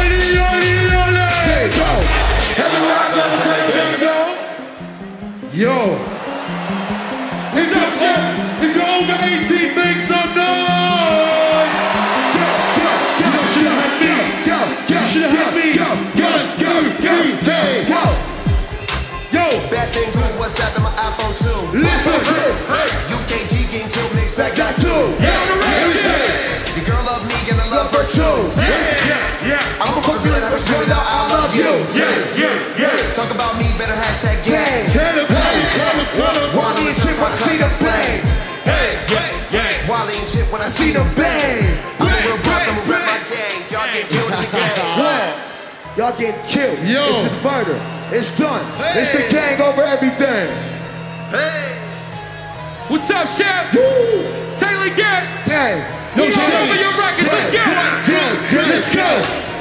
Yo. 5.53 5.99
If 7.51 7.67
you're, 7.75 7.83
if 8.63 8.71
you're 8.71 8.87
over 8.87 9.17
18, 9.19 9.75
make 9.75 9.99
some 10.07 10.31
noise. 10.31 11.75
Go, 12.31 12.47
go, 12.79 12.87
go, 13.19 13.27
You 13.35 13.43
should 13.51 13.67
have 13.67 13.83
had 13.83 13.99
me. 13.99 14.15
go, 14.47 14.55
go, 14.87 14.95
You 14.95 15.07
should 15.11 15.27
have 15.27 15.35
had 15.35 15.51
me. 15.51 15.75
go, 15.75 15.91
go, 16.15 16.31
go, 16.55 16.71
go, 17.03 17.15
go, 17.43 17.59
go. 17.83 18.03
Yo, 19.35 19.43
Bad 19.67 19.91
things 19.91 20.15
to 20.15 20.23
what's 20.39 20.55
up 20.63 20.71
in 20.71 20.83
my 20.83 20.93
iPhone 20.95 21.35
2. 21.35 21.83
listen. 21.83 22.15
UKG 23.11 23.67
getting 23.71 23.91
killed, 23.91 24.15
mixed 24.15 24.37
Back 24.37 24.55
that 24.55 24.79
two. 24.79 24.87
The 24.87 26.81
girl 26.87 27.03
love 27.03 27.27
me 27.27 27.35
and 27.51 27.59
I 27.59 27.67
love 27.75 27.91
her 27.91 28.07
too. 28.07 28.55
Yeah, 28.55 29.19
yeah, 29.43 29.83
I'm 29.83 29.97
a 29.97 30.01
fuck 30.01 30.23
was 30.51 30.63
screaming 30.63 30.91
out, 30.91 31.03
I 31.03 31.27
love 31.31 31.55
you. 31.55 31.63
yeah, 31.95 32.35
yeah, 32.35 32.77
yeah. 32.77 33.13
Talk 33.13 33.31
about 33.33 33.57
me, 33.57 33.67
better 33.77 33.95
hashtag 33.95 34.45
gang. 34.45 34.60
See 37.41 37.57
the 37.57 37.69
flame. 37.69 38.21
Hey, 38.63 39.01
yeah, 39.09 39.53
yeah. 39.53 39.89
Wally 39.89 40.13
and 40.13 40.29
shit 40.29 40.45
when 40.53 40.61
I 40.61 40.67
see 40.67 40.89
See 40.89 40.93
the 40.93 41.01
them. 41.01 41.15
bang. 41.17 41.65
I'm 41.97 42.13
a 42.13 42.17
real 42.27 42.37
boss, 42.45 42.67
I'm 42.69 42.77
a 42.77 42.83
rep 42.85 43.01
my 43.09 43.17
gang. 43.25 43.57
Y'all 43.73 43.89
get 43.89 44.05
killed 44.13 44.29
in 44.29 44.37
the 44.37 44.49
gang. 44.53 45.51
Y'all 45.97 46.15
getting 46.17 46.41
killed. 46.45 46.79
Yo. 46.85 47.07
This 47.09 47.25
is 47.25 47.43
murder. 47.43 47.79
It's 48.13 48.37
done. 48.37 48.63
It's 48.95 49.11
the 49.11 49.25
gang 49.29 49.59
over 49.61 49.81
everything. 49.81 50.47
Hey. 51.33 51.71
What's 52.87 53.09
up, 53.09 53.27
Chef? 53.27 53.71
Taylor 54.59 54.93
Gang. 54.93 55.25
Gang. 55.47 55.79
Show 56.15 56.29
Chef. 56.29 56.69
me 56.69 56.79
your 56.79 56.93
records. 56.93 57.31
Let's 57.31 57.51
go. 57.51 57.63
Gang, 58.05 58.35
gang, 58.51 58.69
let's 58.69 58.89
go. 58.93 59.09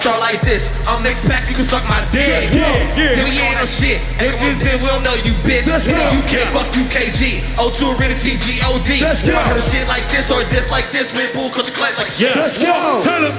start 0.00 0.20
like 0.20 0.40
this. 0.40 0.72
I'm 0.88 1.04
next 1.04 1.28
back, 1.28 1.44
you 1.48 1.54
can 1.54 1.64
suck 1.64 1.84
my 1.84 2.00
dick. 2.10 2.48
Yeah, 2.50 2.72
yeah. 2.96 3.14
Then 3.14 3.28
we 3.28 3.36
ain't 3.36 3.60
no 3.60 3.68
shit. 3.68 4.00
And 4.16 4.32
if 4.32 4.34
we 4.40 4.56
then 4.56 4.80
we'll 4.80 5.04
know 5.04 5.14
you, 5.20 5.36
bitch. 5.44 5.68
Let's 5.68 5.86
go. 5.86 5.94
You 5.94 6.24
can't 6.24 6.48
fuck 6.48 6.72
you, 6.74 6.88
UKG. 6.88 7.44
O2 7.60 7.94
Aridity 7.94 8.40
G-O-D. 8.40 9.04
Let's 9.04 9.22
go. 9.22 9.36
heard 9.36 9.60
shit 9.60 9.86
like 9.86 10.08
this 10.08 10.32
or 10.32 10.42
this 10.48 10.70
like 10.70 10.90
this? 10.90 11.14
Red 11.14 11.32
Bull 11.34 11.50
Culture 11.50 11.72
Clash 11.76 11.96
like 11.98 12.10
shit. 12.10 12.34
Let's 12.34 12.56
go. 12.56 13.04
Tell 13.04 13.20
them. 13.20 13.36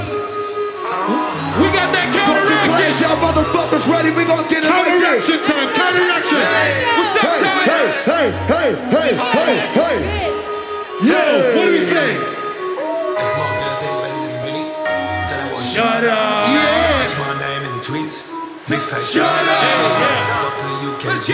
We 1.58 1.68
got 1.74 1.90
that 1.92 2.21
motherfuckers 3.22 3.86
ready? 3.88 4.10
We 4.12 4.26
gonna 4.26 4.48
get 4.50 4.64
it 4.64 4.70
like 4.70 4.86
this. 4.86 5.28
Counteraction 5.30 5.40
time, 5.48 5.70
counteraction. 5.78 6.42
What's 6.98 7.16
up, 7.16 7.22
Hey, 7.22 7.86
Ty? 8.06 8.12
hey, 8.12 8.28
hey, 8.52 8.70
hey, 8.90 9.10
hey, 9.16 9.54
hey, 9.78 9.98
hey. 10.02 10.30
Yo, 11.08 11.22
what 11.56 11.66
do 11.66 11.72
we 11.72 11.82
say? 11.86 12.10
Shut 15.72 16.04
up. 16.04 16.48
That's 16.52 17.16
my 17.18 17.32
name 17.40 17.64
in 17.64 17.72
the 17.78 17.84
tweets. 17.84 18.28
Mixpak. 18.68 19.02
Shut 19.14 19.24
up. 19.24 19.62
Fuck 20.42 20.56
the 20.62 20.72
UKG. 20.90 21.30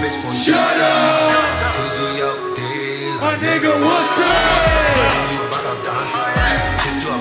Bitch, 0.00 0.16
boy. 0.22 0.32
Shut 0.32 0.78
up. 0.78 1.74
TGOD. 1.74 2.60
My 3.20 3.34
nigga, 3.42 3.72
what's 3.82 4.18
up? 4.18 4.26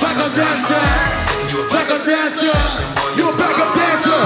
Back 0.01 0.17
up 0.17 0.35
dance 0.35 0.67
time. 0.67 1.24
Backup 1.71 2.05
dancer. 2.05 2.51
You 3.15 3.31
a 3.31 3.37
backup 3.37 3.71
dancer. 3.75 4.19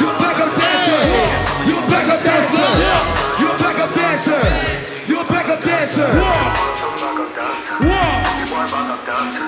You 0.00 0.06
a 0.10 0.18
backup 0.18 0.50
dancer. 0.58 1.00
You 1.68 1.78
a 1.78 1.82
backup 1.90 2.22
dancer. 2.22 2.68
You 3.38 3.46
a 3.46 3.58
backup 3.58 3.94
dancer. 3.94 4.42
You 5.06 5.20
a 5.20 5.24
backup 5.24 5.62
dancer. 5.62 6.08
Yeah. 7.82 8.06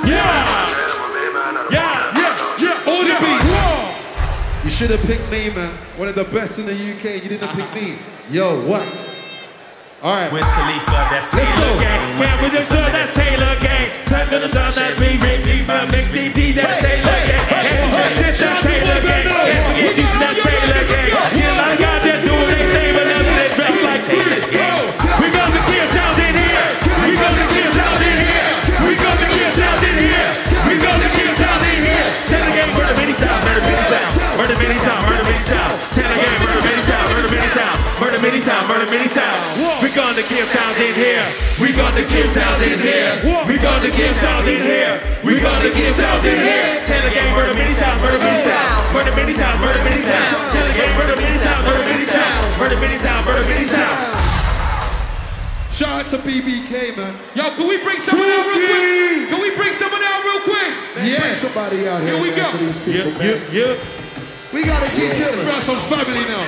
Yeah. 0.06 1.72
Yeah. 1.72 2.56
Yeah. 2.58 2.86
All 2.86 3.02
the 3.02 3.16
beat. 3.20 4.64
You 4.64 4.70
should 4.70 4.90
have 4.90 5.02
picked 5.02 5.30
me, 5.30 5.50
man. 5.50 5.74
One 5.96 6.08
of 6.08 6.14
the 6.14 6.24
best 6.24 6.58
in 6.58 6.66
the 6.66 6.72
UK. 6.72 7.22
You 7.22 7.28
didn't 7.30 7.50
pick 7.50 7.74
me. 7.74 7.98
Yo, 8.30 8.64
what? 8.66 8.82
All 9.98 10.14
right. 10.14 10.30
Wiz 10.30 10.46
Khalifa, 10.46 11.10
that's 11.10 11.26
Let's 11.34 11.50
go. 11.58 11.66
Taylor 11.66 11.74
Gang. 11.82 12.22
Yeah, 12.22 12.38
we 12.38 12.54
just 12.54 12.70
do 12.70 12.78
that 12.78 13.10
Taylor 13.10 13.58
gang. 13.58 13.90
Turn 14.06 14.30
to 14.30 14.38
the 14.38 14.46
sound 14.46 14.78
that 14.78 14.94
we 14.94 15.18
Rick 15.18 15.42
Deeper, 15.42 15.90
Mix 15.90 16.06
DD, 16.14 16.54
that 16.54 16.78
Taylor 16.78 17.18
gang. 17.26 17.42
Forget 17.50 18.14
this, 18.14 18.38
that 18.38 18.62
Taylor 18.62 19.02
gang. 19.02 19.26
Can't 19.26 19.58
forget 19.66 19.98
you, 19.98 20.06
that 20.22 20.38
Taylor 20.38 20.82
gang. 20.86 21.10
See 21.34 21.42
a 21.42 21.50
lot 21.50 21.74
of 21.74 21.82
guys 21.82 22.02
that 22.06 22.22
do 22.22 22.30
their 22.30 22.66
thing, 22.70 22.94
but 22.94 23.10
never 23.10 23.26
they 23.26 23.74
like 23.82 24.06
Taylor 24.06 24.38
gang. 24.54 24.86
We 25.18 25.34
got 25.34 25.50
the 25.50 25.62
gear 25.66 25.86
sounds 25.90 26.18
in 26.22 26.34
here. 26.46 26.66
We 27.02 27.10
got 27.18 27.34
the 27.34 27.46
gear 27.50 27.70
sounds 27.74 27.98
in 27.98 28.18
here. 28.22 28.50
We 28.86 28.92
got 29.02 29.16
the 29.18 29.28
gear 29.34 29.50
sounds 29.50 29.82
in 29.82 29.98
here. 29.98 30.30
We 30.62 30.74
got 30.78 30.96
the 31.02 31.10
gear 31.10 31.32
sounds 31.34 31.64
in 31.74 31.78
here. 31.82 32.06
Taylor 32.30 32.54
gang, 32.54 32.70
murder 32.70 32.94
many 32.94 33.14
style, 33.18 33.34
murder 33.42 33.66
many 33.66 33.82
sound. 33.90 34.14
Murder 34.38 34.56
many 34.62 34.78
sound, 34.78 35.00
murder 35.10 35.26
many 35.26 35.42
style. 35.42 35.74
Murder 37.98 38.22
many 38.22 38.38
sound, 38.38 38.68
murder 38.70 38.86
many 38.86 39.08
sound. 39.10 39.36
We 39.82 39.90
got 39.90 40.14
the 40.14 40.22
gear 40.30 40.46
sounds 40.46 40.78
in 40.78 40.94
here. 40.94 41.24
We 41.58 41.74
got 41.74 41.96
the 41.98 42.06
gear 42.06 42.28
sounds 42.30 42.60
in 42.62 42.78
here. 42.78 43.18
We 43.46 43.58
got 43.58 43.82
the 43.82 43.90
gear 43.90 44.12
sounds 44.14 44.46
in 44.46 44.62
here. 44.62 45.02
We 45.26 45.40
got 45.42 45.62
the 45.66 45.70
gear 45.74 45.90
sounds 45.90 46.22
in 46.24 46.38
here. 46.38 46.78
Taylor 46.86 47.10
gang, 47.10 47.34
murder 47.34 47.54
many 47.58 47.74
sound, 47.74 47.98
murder 48.00 48.18
many 48.22 48.38
sound. 48.38 48.94
Murder 48.94 49.10
many 49.18 49.32
sound, 49.32 49.58
murder 49.60 49.82
many 49.82 49.96
sound. 49.98 50.30
Taylor 50.54 50.74
gang, 50.78 50.92
murder 50.94 51.16
many 51.18 51.34
sound, 51.42 51.60
murder 51.66 51.82
many 51.90 51.98
sound. 52.06 52.58
Murder 52.62 52.78
many 52.78 52.96
sound, 52.96 53.26
murder 53.26 53.42
many 53.50 53.64
sound. 53.66 53.98
Shout 55.74 56.06
out 56.06 56.10
to 56.10 56.18
BBK, 56.18 56.96
man. 56.96 57.18
Yo, 57.34 57.50
can 57.54 57.66
we 57.66 57.78
bring 57.82 57.98
someone 57.98 58.30
out 58.30 58.46
real 58.46 58.62
quick? 58.66 59.28
Can 59.30 59.40
we 59.42 59.50
bring 59.54 59.72
someone 59.72 60.02
out 60.02 60.22
real 60.22 60.40
quick? 60.46 60.70
Yeah. 61.02 61.20
Bring 61.20 61.34
somebody 61.34 61.88
out 61.88 62.02
here, 62.02 62.14
Here 62.14 62.22
we 62.22 62.30
man, 62.30 62.38
go. 62.38 62.50
for 62.58 62.58
these 62.64 62.78
people, 62.78 63.10
Yeah, 63.12 63.18
man. 63.18 63.42
yeah, 63.52 63.74
yeah. 63.74 63.97
We 64.58 64.64
gotta 64.64 64.90
keep 64.90 65.14
Let's 65.14 65.18
killing. 65.18 65.60
some 65.62 65.78
family 65.86 66.24
now. 66.26 66.42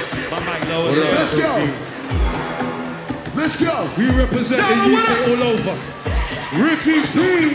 Let's 1.14 1.30
go. 1.38 1.52
Let's 3.36 3.54
go. 3.54 3.88
We 3.96 4.10
represent 4.10 4.58
Stella, 4.66 4.74
the 4.82 4.90
what 4.90 5.08
UK 5.08 5.28
all 5.28 5.42
over. 5.54 5.74
Ricky 6.58 7.06
D. 7.14 7.54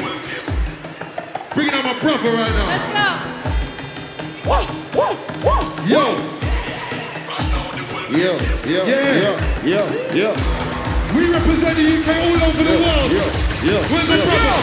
Bringing 1.54 1.74
out 1.74 1.84
my 1.84 2.00
brother 2.00 2.32
right 2.32 2.54
now. 2.56 2.68
Let's 2.72 2.88
go. 2.96 3.36
Yo, 5.86 6.16
Yeah, 8.16 8.32
yeah, 8.66 8.84
Yeah. 8.88 8.96
yeah, 8.96 9.36
yeah, 9.66 10.14
yeah. 10.16 10.34
we 11.16 11.22
represent 11.36 11.76
the 11.76 11.84
UK 12.00 12.08
all 12.16 12.48
over 12.48 12.64
the 12.64 12.78
world. 12.80 13.12
Yeah, 13.12 13.28
yeah. 13.60 13.92
Where's 13.92 14.08
my 14.08 14.16
brother? 14.24 14.56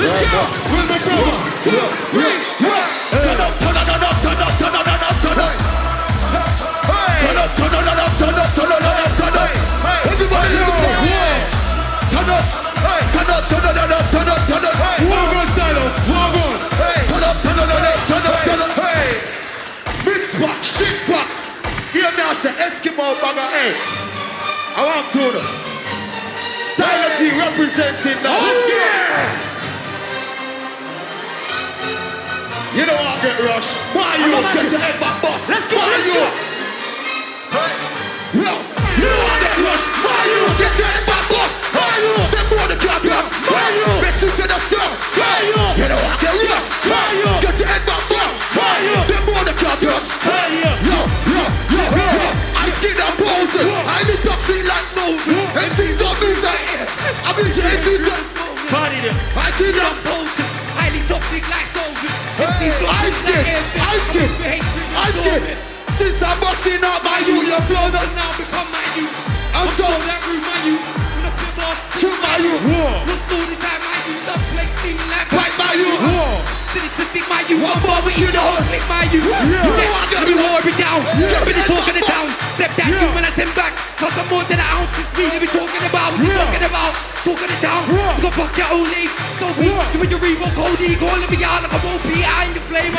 Let's 0.00 0.20
go. 0.32 0.42
Where's 0.68 0.88
my 0.90 0.98
brother? 1.00 1.32
Two, 1.64 1.80
three, 2.12 2.36
four. 2.60 2.82
Turn 3.10 3.40
up, 3.40 3.40
turn 3.40 3.40
up, 3.40 3.52
turn 3.60 3.76
up, 3.76 3.86
turn 3.86 3.94
up, 3.94 3.99
up, 7.98 8.12
turn 8.18 8.34
up, 8.34 8.50
turn 8.54 8.70
up, 8.70 8.80
turn 8.80 8.98
up, 9.00 9.12
turn 9.18 9.36
up. 9.36 9.50
Everybody 10.06 10.48
turn 13.10 13.30
up, 13.30 13.44
turn 13.50 13.66
up, 13.66 13.80
turn 13.80 13.90
up, 13.90 14.04
turn 14.10 14.28
up, 14.28 14.40
turn 14.46 15.76
up. 15.76 15.90
Style. 16.10 16.54
Turn 17.10 17.24
up, 17.24 17.36
turn 17.42 17.58
up, 17.58 17.98
turn 18.06 18.26
up, 18.26 18.38
turn 18.46 18.60
up. 18.60 18.70
Mix 20.06 20.22
back, 20.38 20.62
shit 20.62 20.98
me, 22.16 22.22
I 22.22 22.34
Eskimo 22.66 23.06
banger, 23.20 23.48
hey. 23.50 23.74
I 24.76 24.82
want 24.86 25.10
to 25.12 25.24
know. 25.34 25.44
Stylo 26.62 27.08
G 27.18 27.30
representing 27.36 28.22
now. 28.22 28.38
You 32.76 32.86
know 32.86 32.94
I 32.94 33.18
get 33.20 33.36
rushed. 33.42 33.74
Why 33.92 34.14
you 34.22 34.30
get 34.54 34.70
your 34.70 34.80
head 34.80 35.00
back 35.00 35.20
boss? 35.20 35.48
Let's 35.48 35.66
go, 35.70 35.76
Why 35.76 35.98
you? 36.06 36.49
Listen 44.20 44.36
to 44.36 44.52
the 44.52 44.60
stuff. 44.68 45.16
Why 45.16 45.48
you? 45.48 45.56
Know 45.56 45.96
I 45.96 46.20
rushed. 46.20 46.84
Why 46.84 47.08
you? 47.16 47.32
Get 47.40 47.56
your 47.56 47.68
head 47.72 47.80
back. 47.88 48.04
Why 48.52 48.76
you? 48.84 49.00
Them 49.08 49.24
boy 49.24 49.40
the. 49.48 49.56
Why 49.56 50.44
you? 50.52 50.60
Yo, 50.60 51.00
yo, 51.24 51.40
yo, 51.72 51.80
yo. 51.88 52.28
I 52.52 52.68
skin 52.68 53.00
and 53.00 53.16
bolted. 53.16 53.64
I 53.64 54.04
be 54.04 54.20
toxic 54.20 54.60
like 54.68 54.88
no. 54.92 55.16
MCs 55.56 56.04
on 56.04 56.12
me 56.20 56.36
like. 56.36 56.68
I 57.24 57.32
be 57.32 57.48
JP. 57.48 57.88
Party 58.68 59.00
them. 59.08 59.16
I 59.40 59.48
see 59.56 59.72
them. 59.72 59.88
Highly 60.76 61.00
toxic 61.08 61.44
like 61.48 61.72
soldiers. 61.72 62.12
Ice 63.00 63.16
skin, 63.24 63.40
ice 63.80 64.04
skin, 64.04 64.28
ice 65.00 65.16
skin. 65.16 65.40
Since 65.96 66.20
I'm 66.20 66.36
busting 66.44 66.84
out 66.84 67.00
my 67.00 67.24
you, 67.24 67.40
your 67.48 67.62
flow 67.64 67.88
now 67.88 68.36
become 68.36 68.68
my 68.68 68.84
youth. 69.00 69.16
I'm 69.56 69.68
so 69.80 69.88
that 69.88 70.20
room 70.28 70.44
my 70.44 70.60
youth. 70.68 70.84
Shoot 71.96 72.20
my 72.20 72.36
you, 72.36 72.52
what's 72.52 73.32
all 73.32 73.48
this 73.48 73.64
youth? 73.64 73.79
Love 74.26 74.42
place 74.52 74.72
steaming 74.80 75.08
like 75.10 75.28
fight 75.30 75.54
my 75.58 75.72
you. 75.78 75.90
City 76.74 76.86
to 76.86 77.02
stick 77.10 77.26
my 77.30 77.42
youth. 77.50 77.62
One 77.62 77.74
One 77.74 77.80
more 77.82 77.98
more 77.98 78.02
we 78.06 78.12
you. 78.14 78.28
Click 78.30 78.84
my. 78.88 79.02
Yeah. 79.10 79.18
You 79.18 79.20
You 79.20 79.72
get 79.74 79.90
know 79.90 79.98
I 79.98 80.06
got 80.10 80.22
every 80.22 80.34
it. 80.34 80.78
down. 80.78 81.00
Yeah. 81.18 81.38
Every 81.40 81.54
talk 81.66 81.86
in 81.90 81.94
the 81.98 82.04
Yeah. 82.04 82.14
town. 82.14 82.26
Step 82.54 82.72
that 82.78 82.86
Yeah. 82.90 83.02
you 83.02 83.08
when 83.14 83.24
I 83.26 83.32
send 83.34 83.52
back. 83.58 83.72
Cause 83.98 84.14
I'm 84.16 84.28
more 84.30 84.44
than 84.46 84.58
an 84.62 84.68
ounce. 84.70 84.92
It's 85.00 85.10
me 85.18 85.48
talking 85.50 85.84
about. 85.90 86.10
Talking 86.14 86.64
about? 86.70 86.92
Talking 87.26 87.50
it 87.50 87.60
down. 87.60 87.82
You 87.90 88.22
gon' 88.22 88.32
fuck 88.38 88.54
your. 88.58 89.10
So. 89.38 89.46
You 89.60 89.72
and 90.00 90.10
your 90.10 90.20
Reebok 90.20 90.56
OD. 90.56 90.82
Calling 90.96 91.30
me 91.30 91.38
out 91.44 91.62
like 91.64 91.74
a 91.74 91.78
won't 91.84 92.02
be 92.06 92.24
out 92.24 92.46
the 92.54 92.62
flame. 92.70 92.94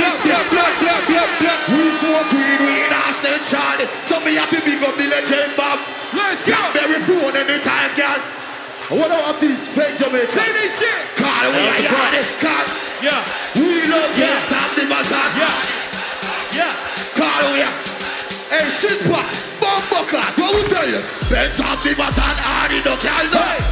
We 1.68 1.83
so 2.01 2.11
queen, 2.33 2.59
we 2.64 2.72
in 2.85 2.93
Austin, 2.93 3.39
Charlie. 3.45 3.87
So 4.09 4.20
me 4.24 4.35
happy 4.35 4.61
big 4.64 4.83
up 4.83 4.97
the 4.97 5.07
legend, 5.07 5.53
Bob. 5.57 5.78
Let's 6.15 6.43
go. 6.43 6.53
Blackberry 6.53 7.01
phone 7.09 7.37
anytime, 7.37 7.91
girl. 7.97 8.21
What 8.99 9.07
about 9.09 9.41
these 9.41 9.69
fake 9.69 9.97
Jamaicans? 9.97 10.35
Say 10.37 10.53
this 10.53 10.79
shit. 10.79 11.01
Call 11.17 11.49
we 11.49 11.63
are 11.65 11.81
yard, 11.81 12.27
call. 12.41 12.65
Yeah. 13.01 13.25
We 13.57 13.87
love 13.89 14.13
Yeah. 14.19 14.41
get 14.41 14.49
time 14.49 14.71
the 14.77 14.85
massage. 14.85 15.37
Yeah. 15.41 16.59
Yeah. 16.59 16.75
Call 17.17 17.43
we 17.53 17.63
are. 17.63 17.77
Hey, 18.53 18.69
shit, 18.69 19.01
what? 19.09 19.25
Bumbo 19.61 20.05
clock, 20.05 20.37
what 20.37 20.53
we 20.55 20.63
tell 20.69 20.89
you? 20.89 21.01
Ben 21.31 21.49
top 21.57 21.81
the 21.83 21.91
massage, 21.97 22.41
hard 22.45 22.73
in 22.73 22.83
the 22.85 22.97
calendar. 23.01 23.65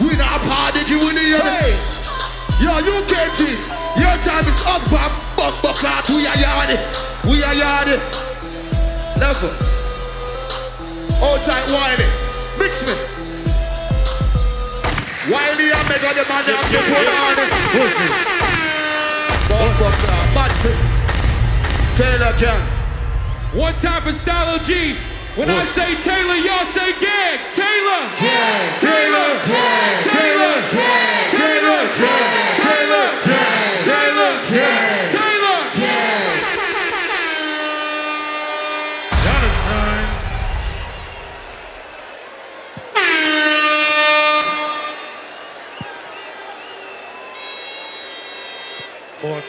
We 0.00 0.16
not 0.16 0.40
party, 0.42 0.80
you 0.90 1.00
in 1.10 1.14
the 1.16 1.26
hey. 1.42 1.76
Yo, 2.62 2.78
you 2.78 3.04
get 3.06 3.36
it. 3.40 3.60
Your 4.00 4.16
time 4.24 4.46
is 4.48 4.62
up, 4.64 4.80
fam. 4.88 5.12
Bumbo 5.36 5.72
clock, 5.74 6.08
we 6.08 6.26
are 6.26 6.38
yard. 6.38 6.78
We 7.24 7.42
are 7.44 7.54
yard. 7.54 8.00
Never. 9.18 9.52
All 11.22 11.38
time 11.38 11.66
whiny. 11.72 12.08
Mix 12.58 12.82
me. 12.86 12.92
Wiley 15.32 15.72
and 15.72 15.88
Mega 15.88 16.12
the 16.14 16.24
man 16.28 16.44
have 16.44 16.70
the 16.70 16.78
put 16.86 17.08
on 17.08 17.38
it. 17.40 17.50
Bumbo 19.48 19.88
clock, 19.96 20.28
Maxi. 20.36 20.72
Taylor 21.96 22.34
Gang. 22.38 22.62
One 23.54 23.74
time 23.78 24.02
for 24.02 24.12
Stylo 24.12 24.58
G. 24.58 24.96
When 25.36 25.50
I 25.50 25.64
say 25.64 25.94
Taylor, 26.02 26.34
y'all 26.34 26.64
say 26.66 26.92
gang. 27.00 27.38
Taylor. 27.52 28.08
Gang. 28.20 28.78
Taylor. 28.78 29.40
Gang. 29.46 30.02
Taylor. 30.04 30.60
Gang. 30.72 31.30
Taylor. 31.30 31.84
Gang. 31.96 32.56
Taylor. 32.56 33.08
Gang. 33.24 33.84
Taylor. 33.84 34.32
Gang. 34.50 34.95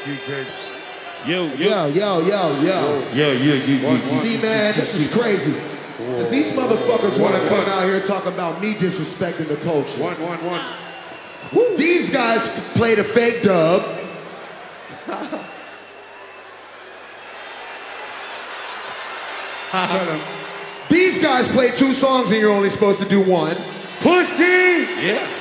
Fuck 0.08 0.20
you, 0.20 0.26
Greg. 0.26 0.48
Yo, 1.26 1.48
Yo, 1.56 1.88
yo, 1.88 2.20
yo, 2.22 2.62
yo. 2.62 3.12
Yo, 3.14 3.32
you, 3.34 3.54
you, 3.54 3.78
you. 3.78 4.10
See, 4.10 4.42
man, 4.42 4.76
this 4.76 4.94
is 4.96 5.14
crazy. 5.14 5.60
Because 5.98 6.30
these 6.30 6.56
motherfuckers 6.56 7.20
want 7.22 7.36
to 7.36 7.50
come 7.50 7.66
out 7.68 7.84
here 7.84 8.00
talking 8.00 8.32
about 8.32 8.62
me 8.62 8.76
disrespecting 8.76 9.48
the 9.48 9.58
culture. 9.58 10.02
One, 10.02 10.16
one, 10.22 10.40
one. 10.46 11.76
These 11.76 12.14
guys 12.14 12.60
played 12.74 13.00
a 13.00 13.04
fake 13.04 13.42
dub. 13.42 13.82
These 20.90 21.22
guys 21.22 21.48
played 21.50 21.76
two 21.76 21.92
songs 21.94 22.32
and 22.32 22.40
you're 22.40 22.54
only 22.54 22.70
supposed 22.70 23.02
to 23.02 23.10
do 23.10 23.22
one. 23.22 23.58
Pussy. 24.00 24.88
Yeah. 25.04 25.37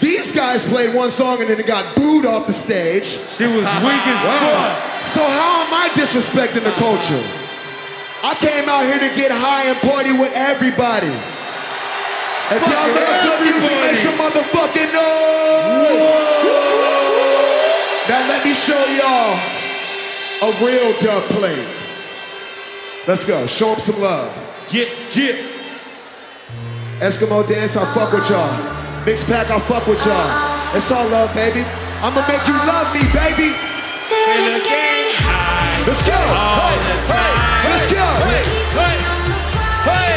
These 0.00 0.32
guys 0.32 0.64
played 0.64 0.94
one 0.94 1.10
song 1.10 1.40
and 1.40 1.48
then 1.48 1.58
it 1.58 1.66
got 1.66 1.94
booed 1.96 2.26
off 2.26 2.46
the 2.46 2.52
stage. 2.52 3.06
She 3.06 3.44
was 3.46 3.64
weak 3.64 4.04
as 4.04 4.20
fuck. 4.26 5.06
So 5.06 5.22
how 5.24 5.64
am 5.64 5.72
I 5.72 5.88
disrespecting 5.94 6.64
the 6.64 6.72
culture? 6.72 7.24
I 8.22 8.34
came 8.40 8.68
out 8.68 8.84
here 8.84 8.98
to 8.98 9.14
get 9.16 9.30
high 9.30 9.64
and 9.70 9.78
party 9.78 10.12
with 10.12 10.32
everybody. 10.34 11.06
If 12.48 12.62
y'all 12.62 12.90
love 12.94 13.22
good 13.24 13.40
music, 13.42 13.72
make 13.82 13.96
some 13.96 14.14
motherfucking 14.18 14.92
noise. 14.92 16.04
Now 18.08 18.28
let 18.28 18.44
me 18.44 18.52
show 18.54 18.84
y'all 19.00 19.38
a 20.42 20.64
real 20.64 20.92
dub 21.00 21.22
play. 21.34 21.56
Let's 23.06 23.24
go. 23.24 23.46
Show 23.46 23.72
them 23.72 23.80
some 23.80 24.00
love. 24.00 24.32
Jip, 24.68 24.88
jip. 25.10 25.36
Eskimo 26.98 27.46
dance, 27.48 27.76
I 27.76 27.84
fuck 27.94 28.12
with 28.12 28.28
y'all. 28.30 28.85
Mixpak, 29.06 29.46
I 29.48 29.60
fuck 29.70 29.86
with 29.86 30.04
y'all. 30.04 30.74
It's 30.74 30.90
all 30.90 31.06
love, 31.08 31.32
baby. 31.32 31.62
I'ma 32.02 32.26
make 32.26 32.42
you 32.42 32.54
love 32.66 32.90
me, 32.90 33.02
baby. 33.14 33.54
Let's 35.86 36.02
go. 36.02 36.18
Hey, 36.18 36.74
hey, 37.06 37.70
let's 37.70 37.86
go. 37.86 38.02
Hey, 38.26 38.42
hey. 39.86 40.16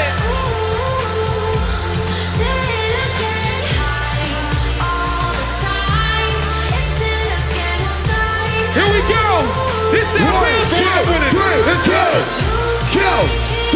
Here 8.74 8.90
we 8.90 9.02
go. 9.06 9.26
This 9.94 10.10
that 10.14 10.26
One, 10.34 10.50
real 10.50 10.66
two, 10.66 10.82
shit 10.82 11.06
with 11.10 11.24
it. 11.28 11.32
three, 11.38 11.62
let's 11.70 11.86
go. 11.86 12.06
Go. 12.98 13.14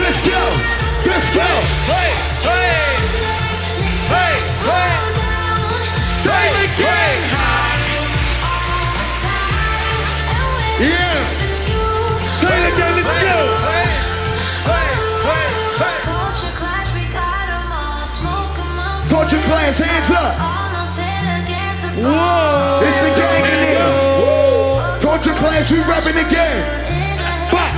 Let's 0.01 0.19
go. 0.25 0.41
Let's 1.05 1.29
go. 1.33 1.49
Hey, 1.85 2.09
hey, 2.49 2.97
hey, 4.09 4.33
hey. 4.65 5.02
Yeah. 10.79 11.23
Taylor 12.41 12.75
Gang, 12.75 12.95
let's 12.95 13.21
go. 13.23 14.53
Culture 19.09 19.41
Clash, 19.47 19.77
hands 19.77 20.11
up. 20.11 20.33
Whoa. 21.95 22.81
It's 22.83 22.97
the 22.97 23.09
gang 23.15 23.45
in 23.45 23.59
here. 23.69 24.99
Culture 25.01 25.33
Clash, 25.39 25.71
we 25.71 25.77
repping 25.85 26.17
the 26.17 26.27
game. 26.27 26.63
Bop, 27.53 27.71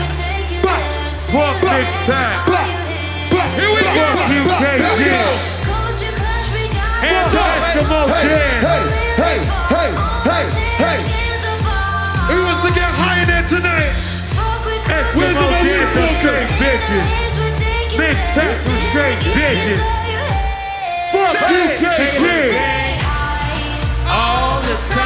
bop, 0.63 0.81
Fuck 1.19 1.61
Big 1.61 1.85
Pack. 2.07 2.47
bop, 2.47 2.69
bop. 3.31 3.49
Here 3.59 3.69
we 3.69 3.81
go. 3.81 4.15
bop, 4.15 4.31
You 4.31 4.43
bop. 4.47 4.59
can't 4.63 4.81
Let's 4.81 4.97
see 4.97 5.03
go. 5.05 5.11
it. 5.11 5.64
Hands 7.01 7.35
up 7.35 7.41
at 7.41 7.73
Samoa 7.73 8.07
Jan. 8.23 8.63
Hey, 8.63 8.83
hey, 9.19 9.37
hey, 9.73 9.91
hey, 10.23 10.45
hey. 10.79 10.99
We 12.29 12.41
wants 12.41 12.63
to 12.65 12.71
get 12.73 12.89
higher 12.89 13.25
than 13.25 13.43
tonight. 13.47 13.93
Hey, 14.85 15.03
where's 15.15 15.35
the 15.35 15.49
most 15.49 15.93
focus? 15.93 16.47
Miss 17.97 18.17
Patrick 18.35 18.83
Jake 18.93 19.23
Biggie. 19.35 19.79
Fuck 21.11 21.49
you, 21.49 21.63
Jake 21.79 22.19
All 24.07 24.61
the 24.61 24.75
time. 24.93 25.04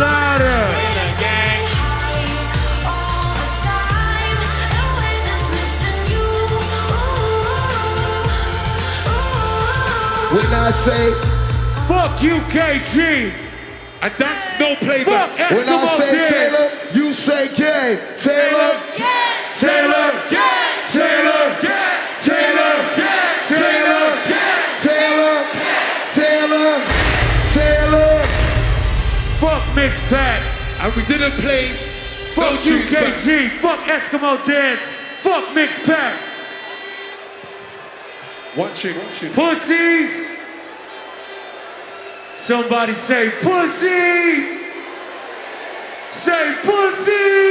Louder. 0.00 0.60
When 10.34 10.46
I 10.46 10.70
say, 10.70 11.12
Fuck 11.90 12.20
UKG. 12.20 13.32
And 14.00 14.14
that's 14.16 14.60
no 14.60 14.76
playback. 14.76 15.36
when 15.50 15.68
I 15.68 15.84
say. 15.98 16.28
Taylor, 16.30 16.70
you 16.94 17.12
say 17.12 17.48
gang. 17.56 17.98
Taylor, 18.16 18.78
Taylor. 18.96 19.58
Taylor, 19.58 20.09
And 30.90 30.96
we 30.96 31.06
didn't 31.06 31.38
play 31.40 31.68
no 32.36 32.56
Fuck 32.56 32.64
back. 32.90 33.14
UKG. 33.22 33.58
Fuck 33.60 33.80
Eskimo 33.80 34.44
Dance. 34.44 34.80
Fuck 35.22 35.54
Mix 35.54 35.72
Pack. 35.86 36.20
One 38.56 38.74
tune, 38.74 38.96
one. 38.96 39.32
Pussies. 39.32 40.26
Somebody 42.34 42.94
say 42.94 43.30
pussy. 43.40 44.58
Say 46.10 46.56
pussy. 46.64 47.49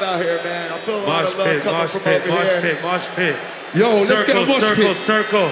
Love 0.00 0.16
out 0.20 0.24
here, 0.24 0.36
man. 0.42 0.72
I 0.72 0.78
feel 0.78 0.96
a 0.96 1.06
lot 1.06 1.24
Mosh 1.24 1.32
of 1.32 1.38
love 1.38 1.46
pit, 1.48 1.62
coming 1.62 1.80
mosh 1.80 1.90
from 1.90 2.00
pit, 2.02 2.22
over 2.22 2.30
mosh 2.30 2.46
here. 2.46 2.60
pit, 2.60 2.82
mosh 2.82 3.08
pit. 3.08 3.36
Yo, 3.74 3.88
let's 3.94 4.08
get 4.08 4.18
a 4.20 4.24
circle, 4.26 4.46
mosh 4.46 4.60
circle, 4.60 4.84
pit. 4.84 4.96
circle. 4.98 5.50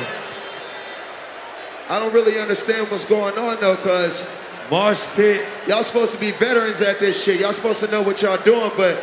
I 1.89 1.99
don't 1.99 2.13
really 2.13 2.39
understand 2.39 2.91
what's 2.91 3.05
going 3.05 3.39
on 3.39 3.61
though, 3.61 3.77
cause 3.77 4.29
Mosh 4.71 5.03
pit. 5.15 5.47
y'all 5.67 5.83
supposed 5.83 6.13
to 6.13 6.21
be 6.21 6.31
veterans 6.33 6.83
at 6.83 7.01
this 7.01 7.23
shit. 7.25 7.41
Y'all 7.41 7.53
supposed 7.55 7.81
to 7.81 7.91
know 7.91 8.03
what 8.03 8.21
y'all 8.21 8.37
doing, 8.43 8.71
but 8.77 9.03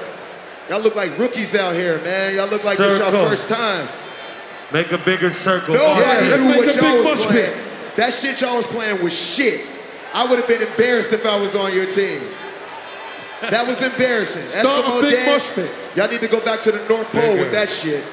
y'all 0.69 0.79
look 0.79 0.95
like 0.95 1.17
rookies 1.17 1.55
out 1.55 1.73
here, 1.73 1.99
man. 2.01 2.35
Y'all 2.35 2.47
look 2.47 2.63
like 2.63 2.77
this 2.77 2.99
y'all 2.99 3.11
first 3.11 3.47
time. 3.47 3.87
Make 4.71 4.91
a 4.91 4.97
bigger 4.99 5.31
circle. 5.31 5.73
Nobody 5.75 6.01
Mosh 6.01 6.29
let's 6.29 6.41
knew 6.43 6.49
make 6.49 6.57
what 6.57 6.75
a 6.75 6.81
big 6.81 6.83
y'all 6.83 6.97
was 6.99 7.19
mosh 7.19 7.27
playing. 7.27 7.53
pit. 7.53 7.63
That 7.97 8.13
shit 8.13 8.41
y'all 8.41 8.57
was 8.57 8.67
playing 8.67 9.03
was 9.03 9.17
shit. 9.35 9.65
I 10.13 10.27
would 10.29 10.37
have 10.39 10.47
been 10.47 10.61
embarrassed 10.61 11.11
if 11.11 11.25
I 11.25 11.39
was 11.39 11.55
on 11.55 11.73
your 11.73 11.85
team. 11.89 12.21
That 13.41 13.67
was 13.67 13.81
embarrassing. 13.81 14.43
Start 14.43 14.65
a 14.65 14.88
Eskimo 14.88 15.01
big 15.01 15.25
dance. 15.25 15.57
mosh. 15.57 15.67
Y'all 15.95 16.07
need 16.09 16.21
to 16.21 16.27
go 16.27 16.39
back 16.43 16.61
to 16.61 16.71
the 16.71 16.79
North 16.88 17.07
Pole 17.11 17.21
Bigger. 17.21 17.39
with 17.41 17.51
that 17.51 17.69
shit. 17.69 18.03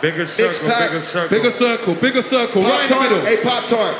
Bigger 0.00 0.26
circle, 0.26 0.68
pack. 0.68 0.90
bigger 0.90 1.02
circle. 1.04 1.28
Bigger 1.38 1.52
circle, 1.52 1.94
bigger 1.94 2.22
circle, 2.22 2.62
Pop 2.62 2.72
right 2.72 2.88
Tart, 2.88 3.02
middle. 3.10 3.24
hey 3.24 3.38
Pop 3.42 3.64
Tart. 3.66 3.94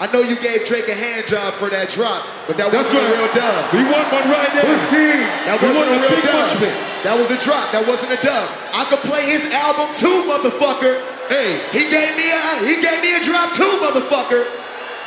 I 0.00 0.08
know 0.12 0.20
you 0.20 0.36
gave 0.40 0.64
Drake 0.66 0.88
a 0.88 0.94
hand 0.96 1.26
job 1.26 1.54
for 1.56 1.68
that 1.72 1.88
drop, 1.88 2.24
but 2.48 2.56
that 2.60 2.68
That's 2.72 2.92
wasn't 2.92 3.00
right. 3.00 3.12
a 3.12 3.20
real 3.20 3.32
dub. 3.32 3.60
We 3.72 3.80
want 3.88 4.08
one 4.12 4.28
right 4.28 4.52
there. 4.52 4.64
Pussy. 4.64 5.24
That 5.48 5.56
We 5.60 5.68
wasn't 5.72 5.88
a 5.88 5.96
a 5.96 6.00
real 6.00 6.12
big 6.20 6.24
mosh 6.32 6.52
dub. 6.52 6.60
pit. 6.64 6.74
That 7.04 7.14
was 7.16 7.28
a 7.32 7.38
drop. 7.40 7.64
That 7.72 7.84
wasn't 7.88 8.12
a 8.12 8.20
dub. 8.24 8.44
I 8.76 8.84
could 8.92 9.00
play 9.04 9.24
his 9.28 9.44
album 9.52 9.88
too, 9.96 10.24
motherfucker. 10.28 11.00
Hey, 11.28 11.60
He 11.72 11.88
gave 11.92 12.12
me 12.16 12.28
a 12.32 12.44
he 12.64 12.80
gave 12.80 13.00
me 13.04 13.16
a 13.16 13.20
drop 13.24 13.52
too, 13.52 13.68
motherfucker. 13.84 14.44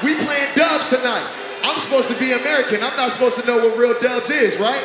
We 0.06 0.14
playing 0.26 0.54
dubs 0.58 0.90
tonight. 0.90 1.26
I'm 1.64 1.80
supposed 1.80 2.08
to 2.12 2.18
be 2.20 2.32
American. 2.34 2.84
I'm 2.84 2.96
not 2.98 3.12
supposed 3.12 3.40
to 3.42 3.46
know 3.46 3.58
what 3.58 3.78
real 3.78 4.00
dubs 4.00 4.30
is, 4.30 4.58
right? 4.60 4.84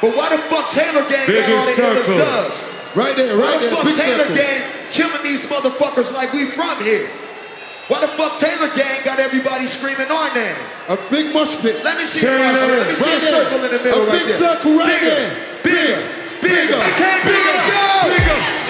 But 0.00 0.16
why 0.16 0.28
the 0.34 0.38
fuck 0.50 0.70
Taylor 0.70 1.08
Gang 1.08 1.26
got 1.26 1.50
all 1.50 1.64
the 1.66 1.72
illest 1.72 2.04
circle. 2.04 2.18
dubs? 2.18 2.68
right 2.94 3.16
there, 3.16 3.34
right 3.36 3.40
Why 3.40 3.50
right 3.56 3.60
the 3.62 3.66
there. 3.68 3.76
fuck 3.76 4.04
Taylor 4.04 4.18
circle. 4.24 4.36
Gang 4.36 4.62
killing 4.92 5.22
these 5.22 5.46
motherfuckers 5.46 6.12
like 6.12 6.32
we 6.32 6.46
from 6.46 6.82
here? 6.84 7.08
Why 7.88 8.00
the 8.00 8.08
fuck 8.16 8.38
Taylor 8.38 8.68
Gang 8.76 9.04
got 9.04 9.18
everybody 9.20 9.66
screaming 9.66 10.08
our 10.10 10.32
name? 10.34 10.56
A 10.88 10.96
big 11.10 11.32
mosh 11.34 11.54
pit. 11.60 11.82
Let 11.84 11.96
me 11.98 12.04
see 12.04 12.20
Taylor. 12.20 12.36
a. 12.38 12.52
Let 12.52 12.88
me 12.88 12.94
see 12.94 13.04
Right 13.04 13.16
a 13.16 13.20
there. 13.20 13.44
circle 13.44 13.64
in 13.64 13.70
the 13.72 13.78
middle 13.82 14.02
A 14.02 14.06
right 14.06 14.18
big 14.20 14.28
there. 14.28 14.36
circle 14.38 14.76
right 14.76 14.86
bigger, 15.00 15.16
there. 15.16 15.30
Bigger, 15.64 16.00
bigger. 16.40 16.76
I 16.80 16.90
can't 17.00 17.22
bigger. 17.24 17.44
Let's 17.44 17.64
go. 17.68 18.08
Bigger. 18.08 18.24
Go, 18.24 18.63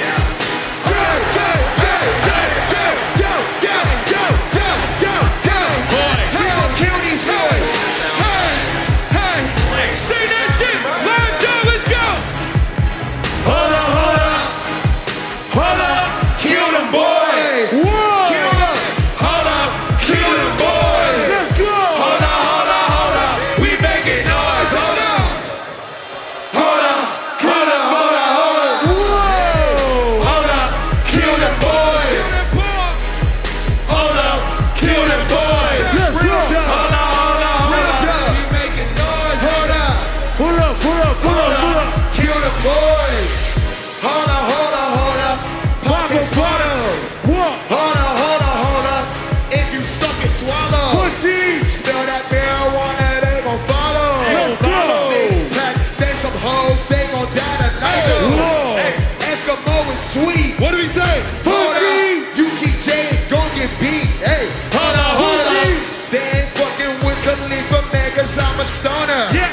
cause 68.34 68.42
I'm 68.42 68.60
a 68.60 68.64
stoner. 68.64 69.22
Yeah. 69.30 69.46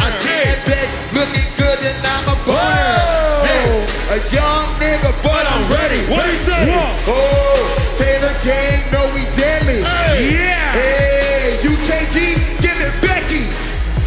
I 0.00 0.08
see 0.10 0.32
that 0.32 0.60
bitch 0.64 0.92
looking 1.12 1.48
good 1.60 1.78
and 1.84 1.98
I'm 2.00 2.26
a 2.32 2.36
boner. 2.48 2.96
Hey, 3.44 3.84
a 4.08 4.18
young 4.32 4.64
nigga, 4.80 5.12
but 5.22 5.44
I'm 5.44 5.68
ready. 5.68 6.00
What 6.08 6.24
he 6.24 6.36
say? 6.40 6.72
Oh, 7.08 7.60
Taylor 7.96 8.34
Gang, 8.44 8.88
know 8.90 9.04
we 9.12 9.24
deadly. 9.36 9.80
Yeah. 9.84 10.72
Hey, 10.72 11.60
UKD, 11.60 12.60
give 12.60 12.78
it 12.80 12.94
Becky. 13.04 13.48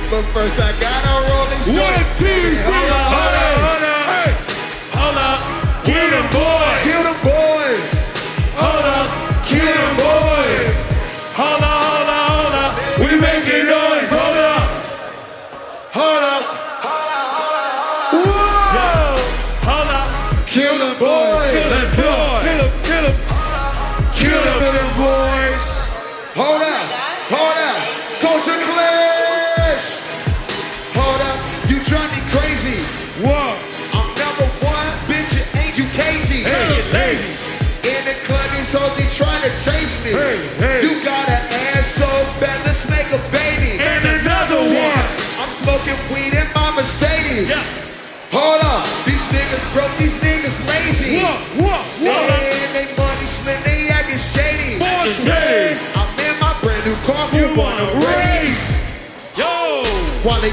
But 0.09 0.23
first 0.34 0.59
I 0.59 0.71
gotta 0.82 1.13
roll 1.30 1.47
and 1.49 1.61
show. 1.65 1.82
One, 1.82 2.05
two, 2.17 2.26
three. 2.26 3.04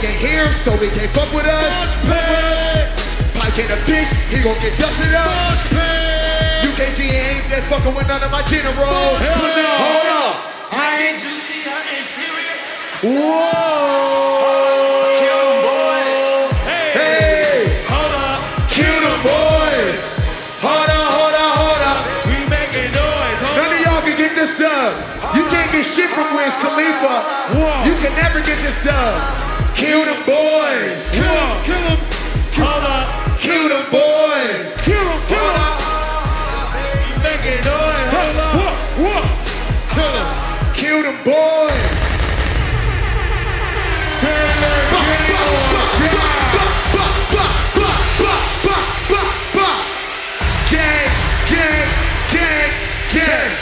Ain't 0.02 0.18
here, 0.18 0.50
so 0.50 0.74
they 0.82 0.88
can't 0.90 1.10
fuck 1.14 1.30
with 1.32 1.46
us. 1.46 1.94
Pike 3.38 3.58
in 3.62 3.70
a 3.70 3.78
bitch, 3.86 4.10
he 4.34 4.42
gon' 4.42 4.58
get 4.58 4.74
dusted 4.74 5.14
up. 5.14 5.30
UKG 6.66 7.06
ain't 7.06 7.46
that 7.54 7.62
fucking 7.70 7.94
with 7.94 8.08
none 8.10 8.18
of 8.18 8.32
my 8.34 8.42
generals. 8.50 9.14
Hell 9.22 9.46
no. 9.46 9.62
Hold 9.62 10.08
on. 10.10 10.32
I 10.74 11.06
ain't 11.06 11.22
you 11.22 11.30
see 11.30 11.62
her 11.70 11.82
interior. 11.94 12.58
Whoa. 13.14 15.06
Kill 15.22 15.50
boys. 15.70 16.50
Hey. 16.66 16.90
Hey, 16.98 17.86
Hold 17.86 18.14
up. 18.26 18.42
kill 18.74 19.06
boys. 19.22 20.02
Hold 20.66 20.90
on, 20.98 21.06
hold 21.14 21.34
on, 21.38 21.52
hold 21.62 21.82
on. 21.94 21.98
We 22.26 22.42
making 22.50 22.90
noise. 22.90 23.38
None 23.54 23.70
of 23.70 23.80
y'all 23.86 24.02
can 24.02 24.18
get 24.18 24.34
this 24.34 24.58
dub. 24.58 24.98
You 25.38 25.46
can't 25.46 25.70
get 25.70 25.86
shit 25.86 26.10
from 26.10 26.26
Wiz 26.34 26.58
Khalifa. 26.58 27.14
Whoa. 27.54 27.86
You 27.86 27.94
can 28.02 28.10
never 28.18 28.42
get 28.42 28.58
this 28.66 28.82
dub. 28.82 29.51
Kill 29.82 30.04
the 30.04 30.14
boys. 30.24 31.10
Kill 31.10 31.24
them. 31.24 31.64
Kill 31.64 31.82
them. 31.82 31.98
kill 32.54 32.80
them. 32.86 33.04
Kill 33.40 33.68
the 33.68 33.82
boys. 33.90 34.78
Kill 34.84 35.04
them. 35.04 35.20
Kill 35.26 35.48
them. 35.58 35.74
Make 37.24 37.44
it 37.50 37.64
noise. 37.66 38.12
Hold 38.14 38.38
up. 38.38 38.78
Kill 39.90 40.12
them. 40.14 40.28
Kill 40.78 41.02
the 41.02 41.14
boys. 41.24 42.02
Gang, 50.70 51.10
gang, 51.50 51.88
gang, 52.30 52.70
gang. 53.12 53.61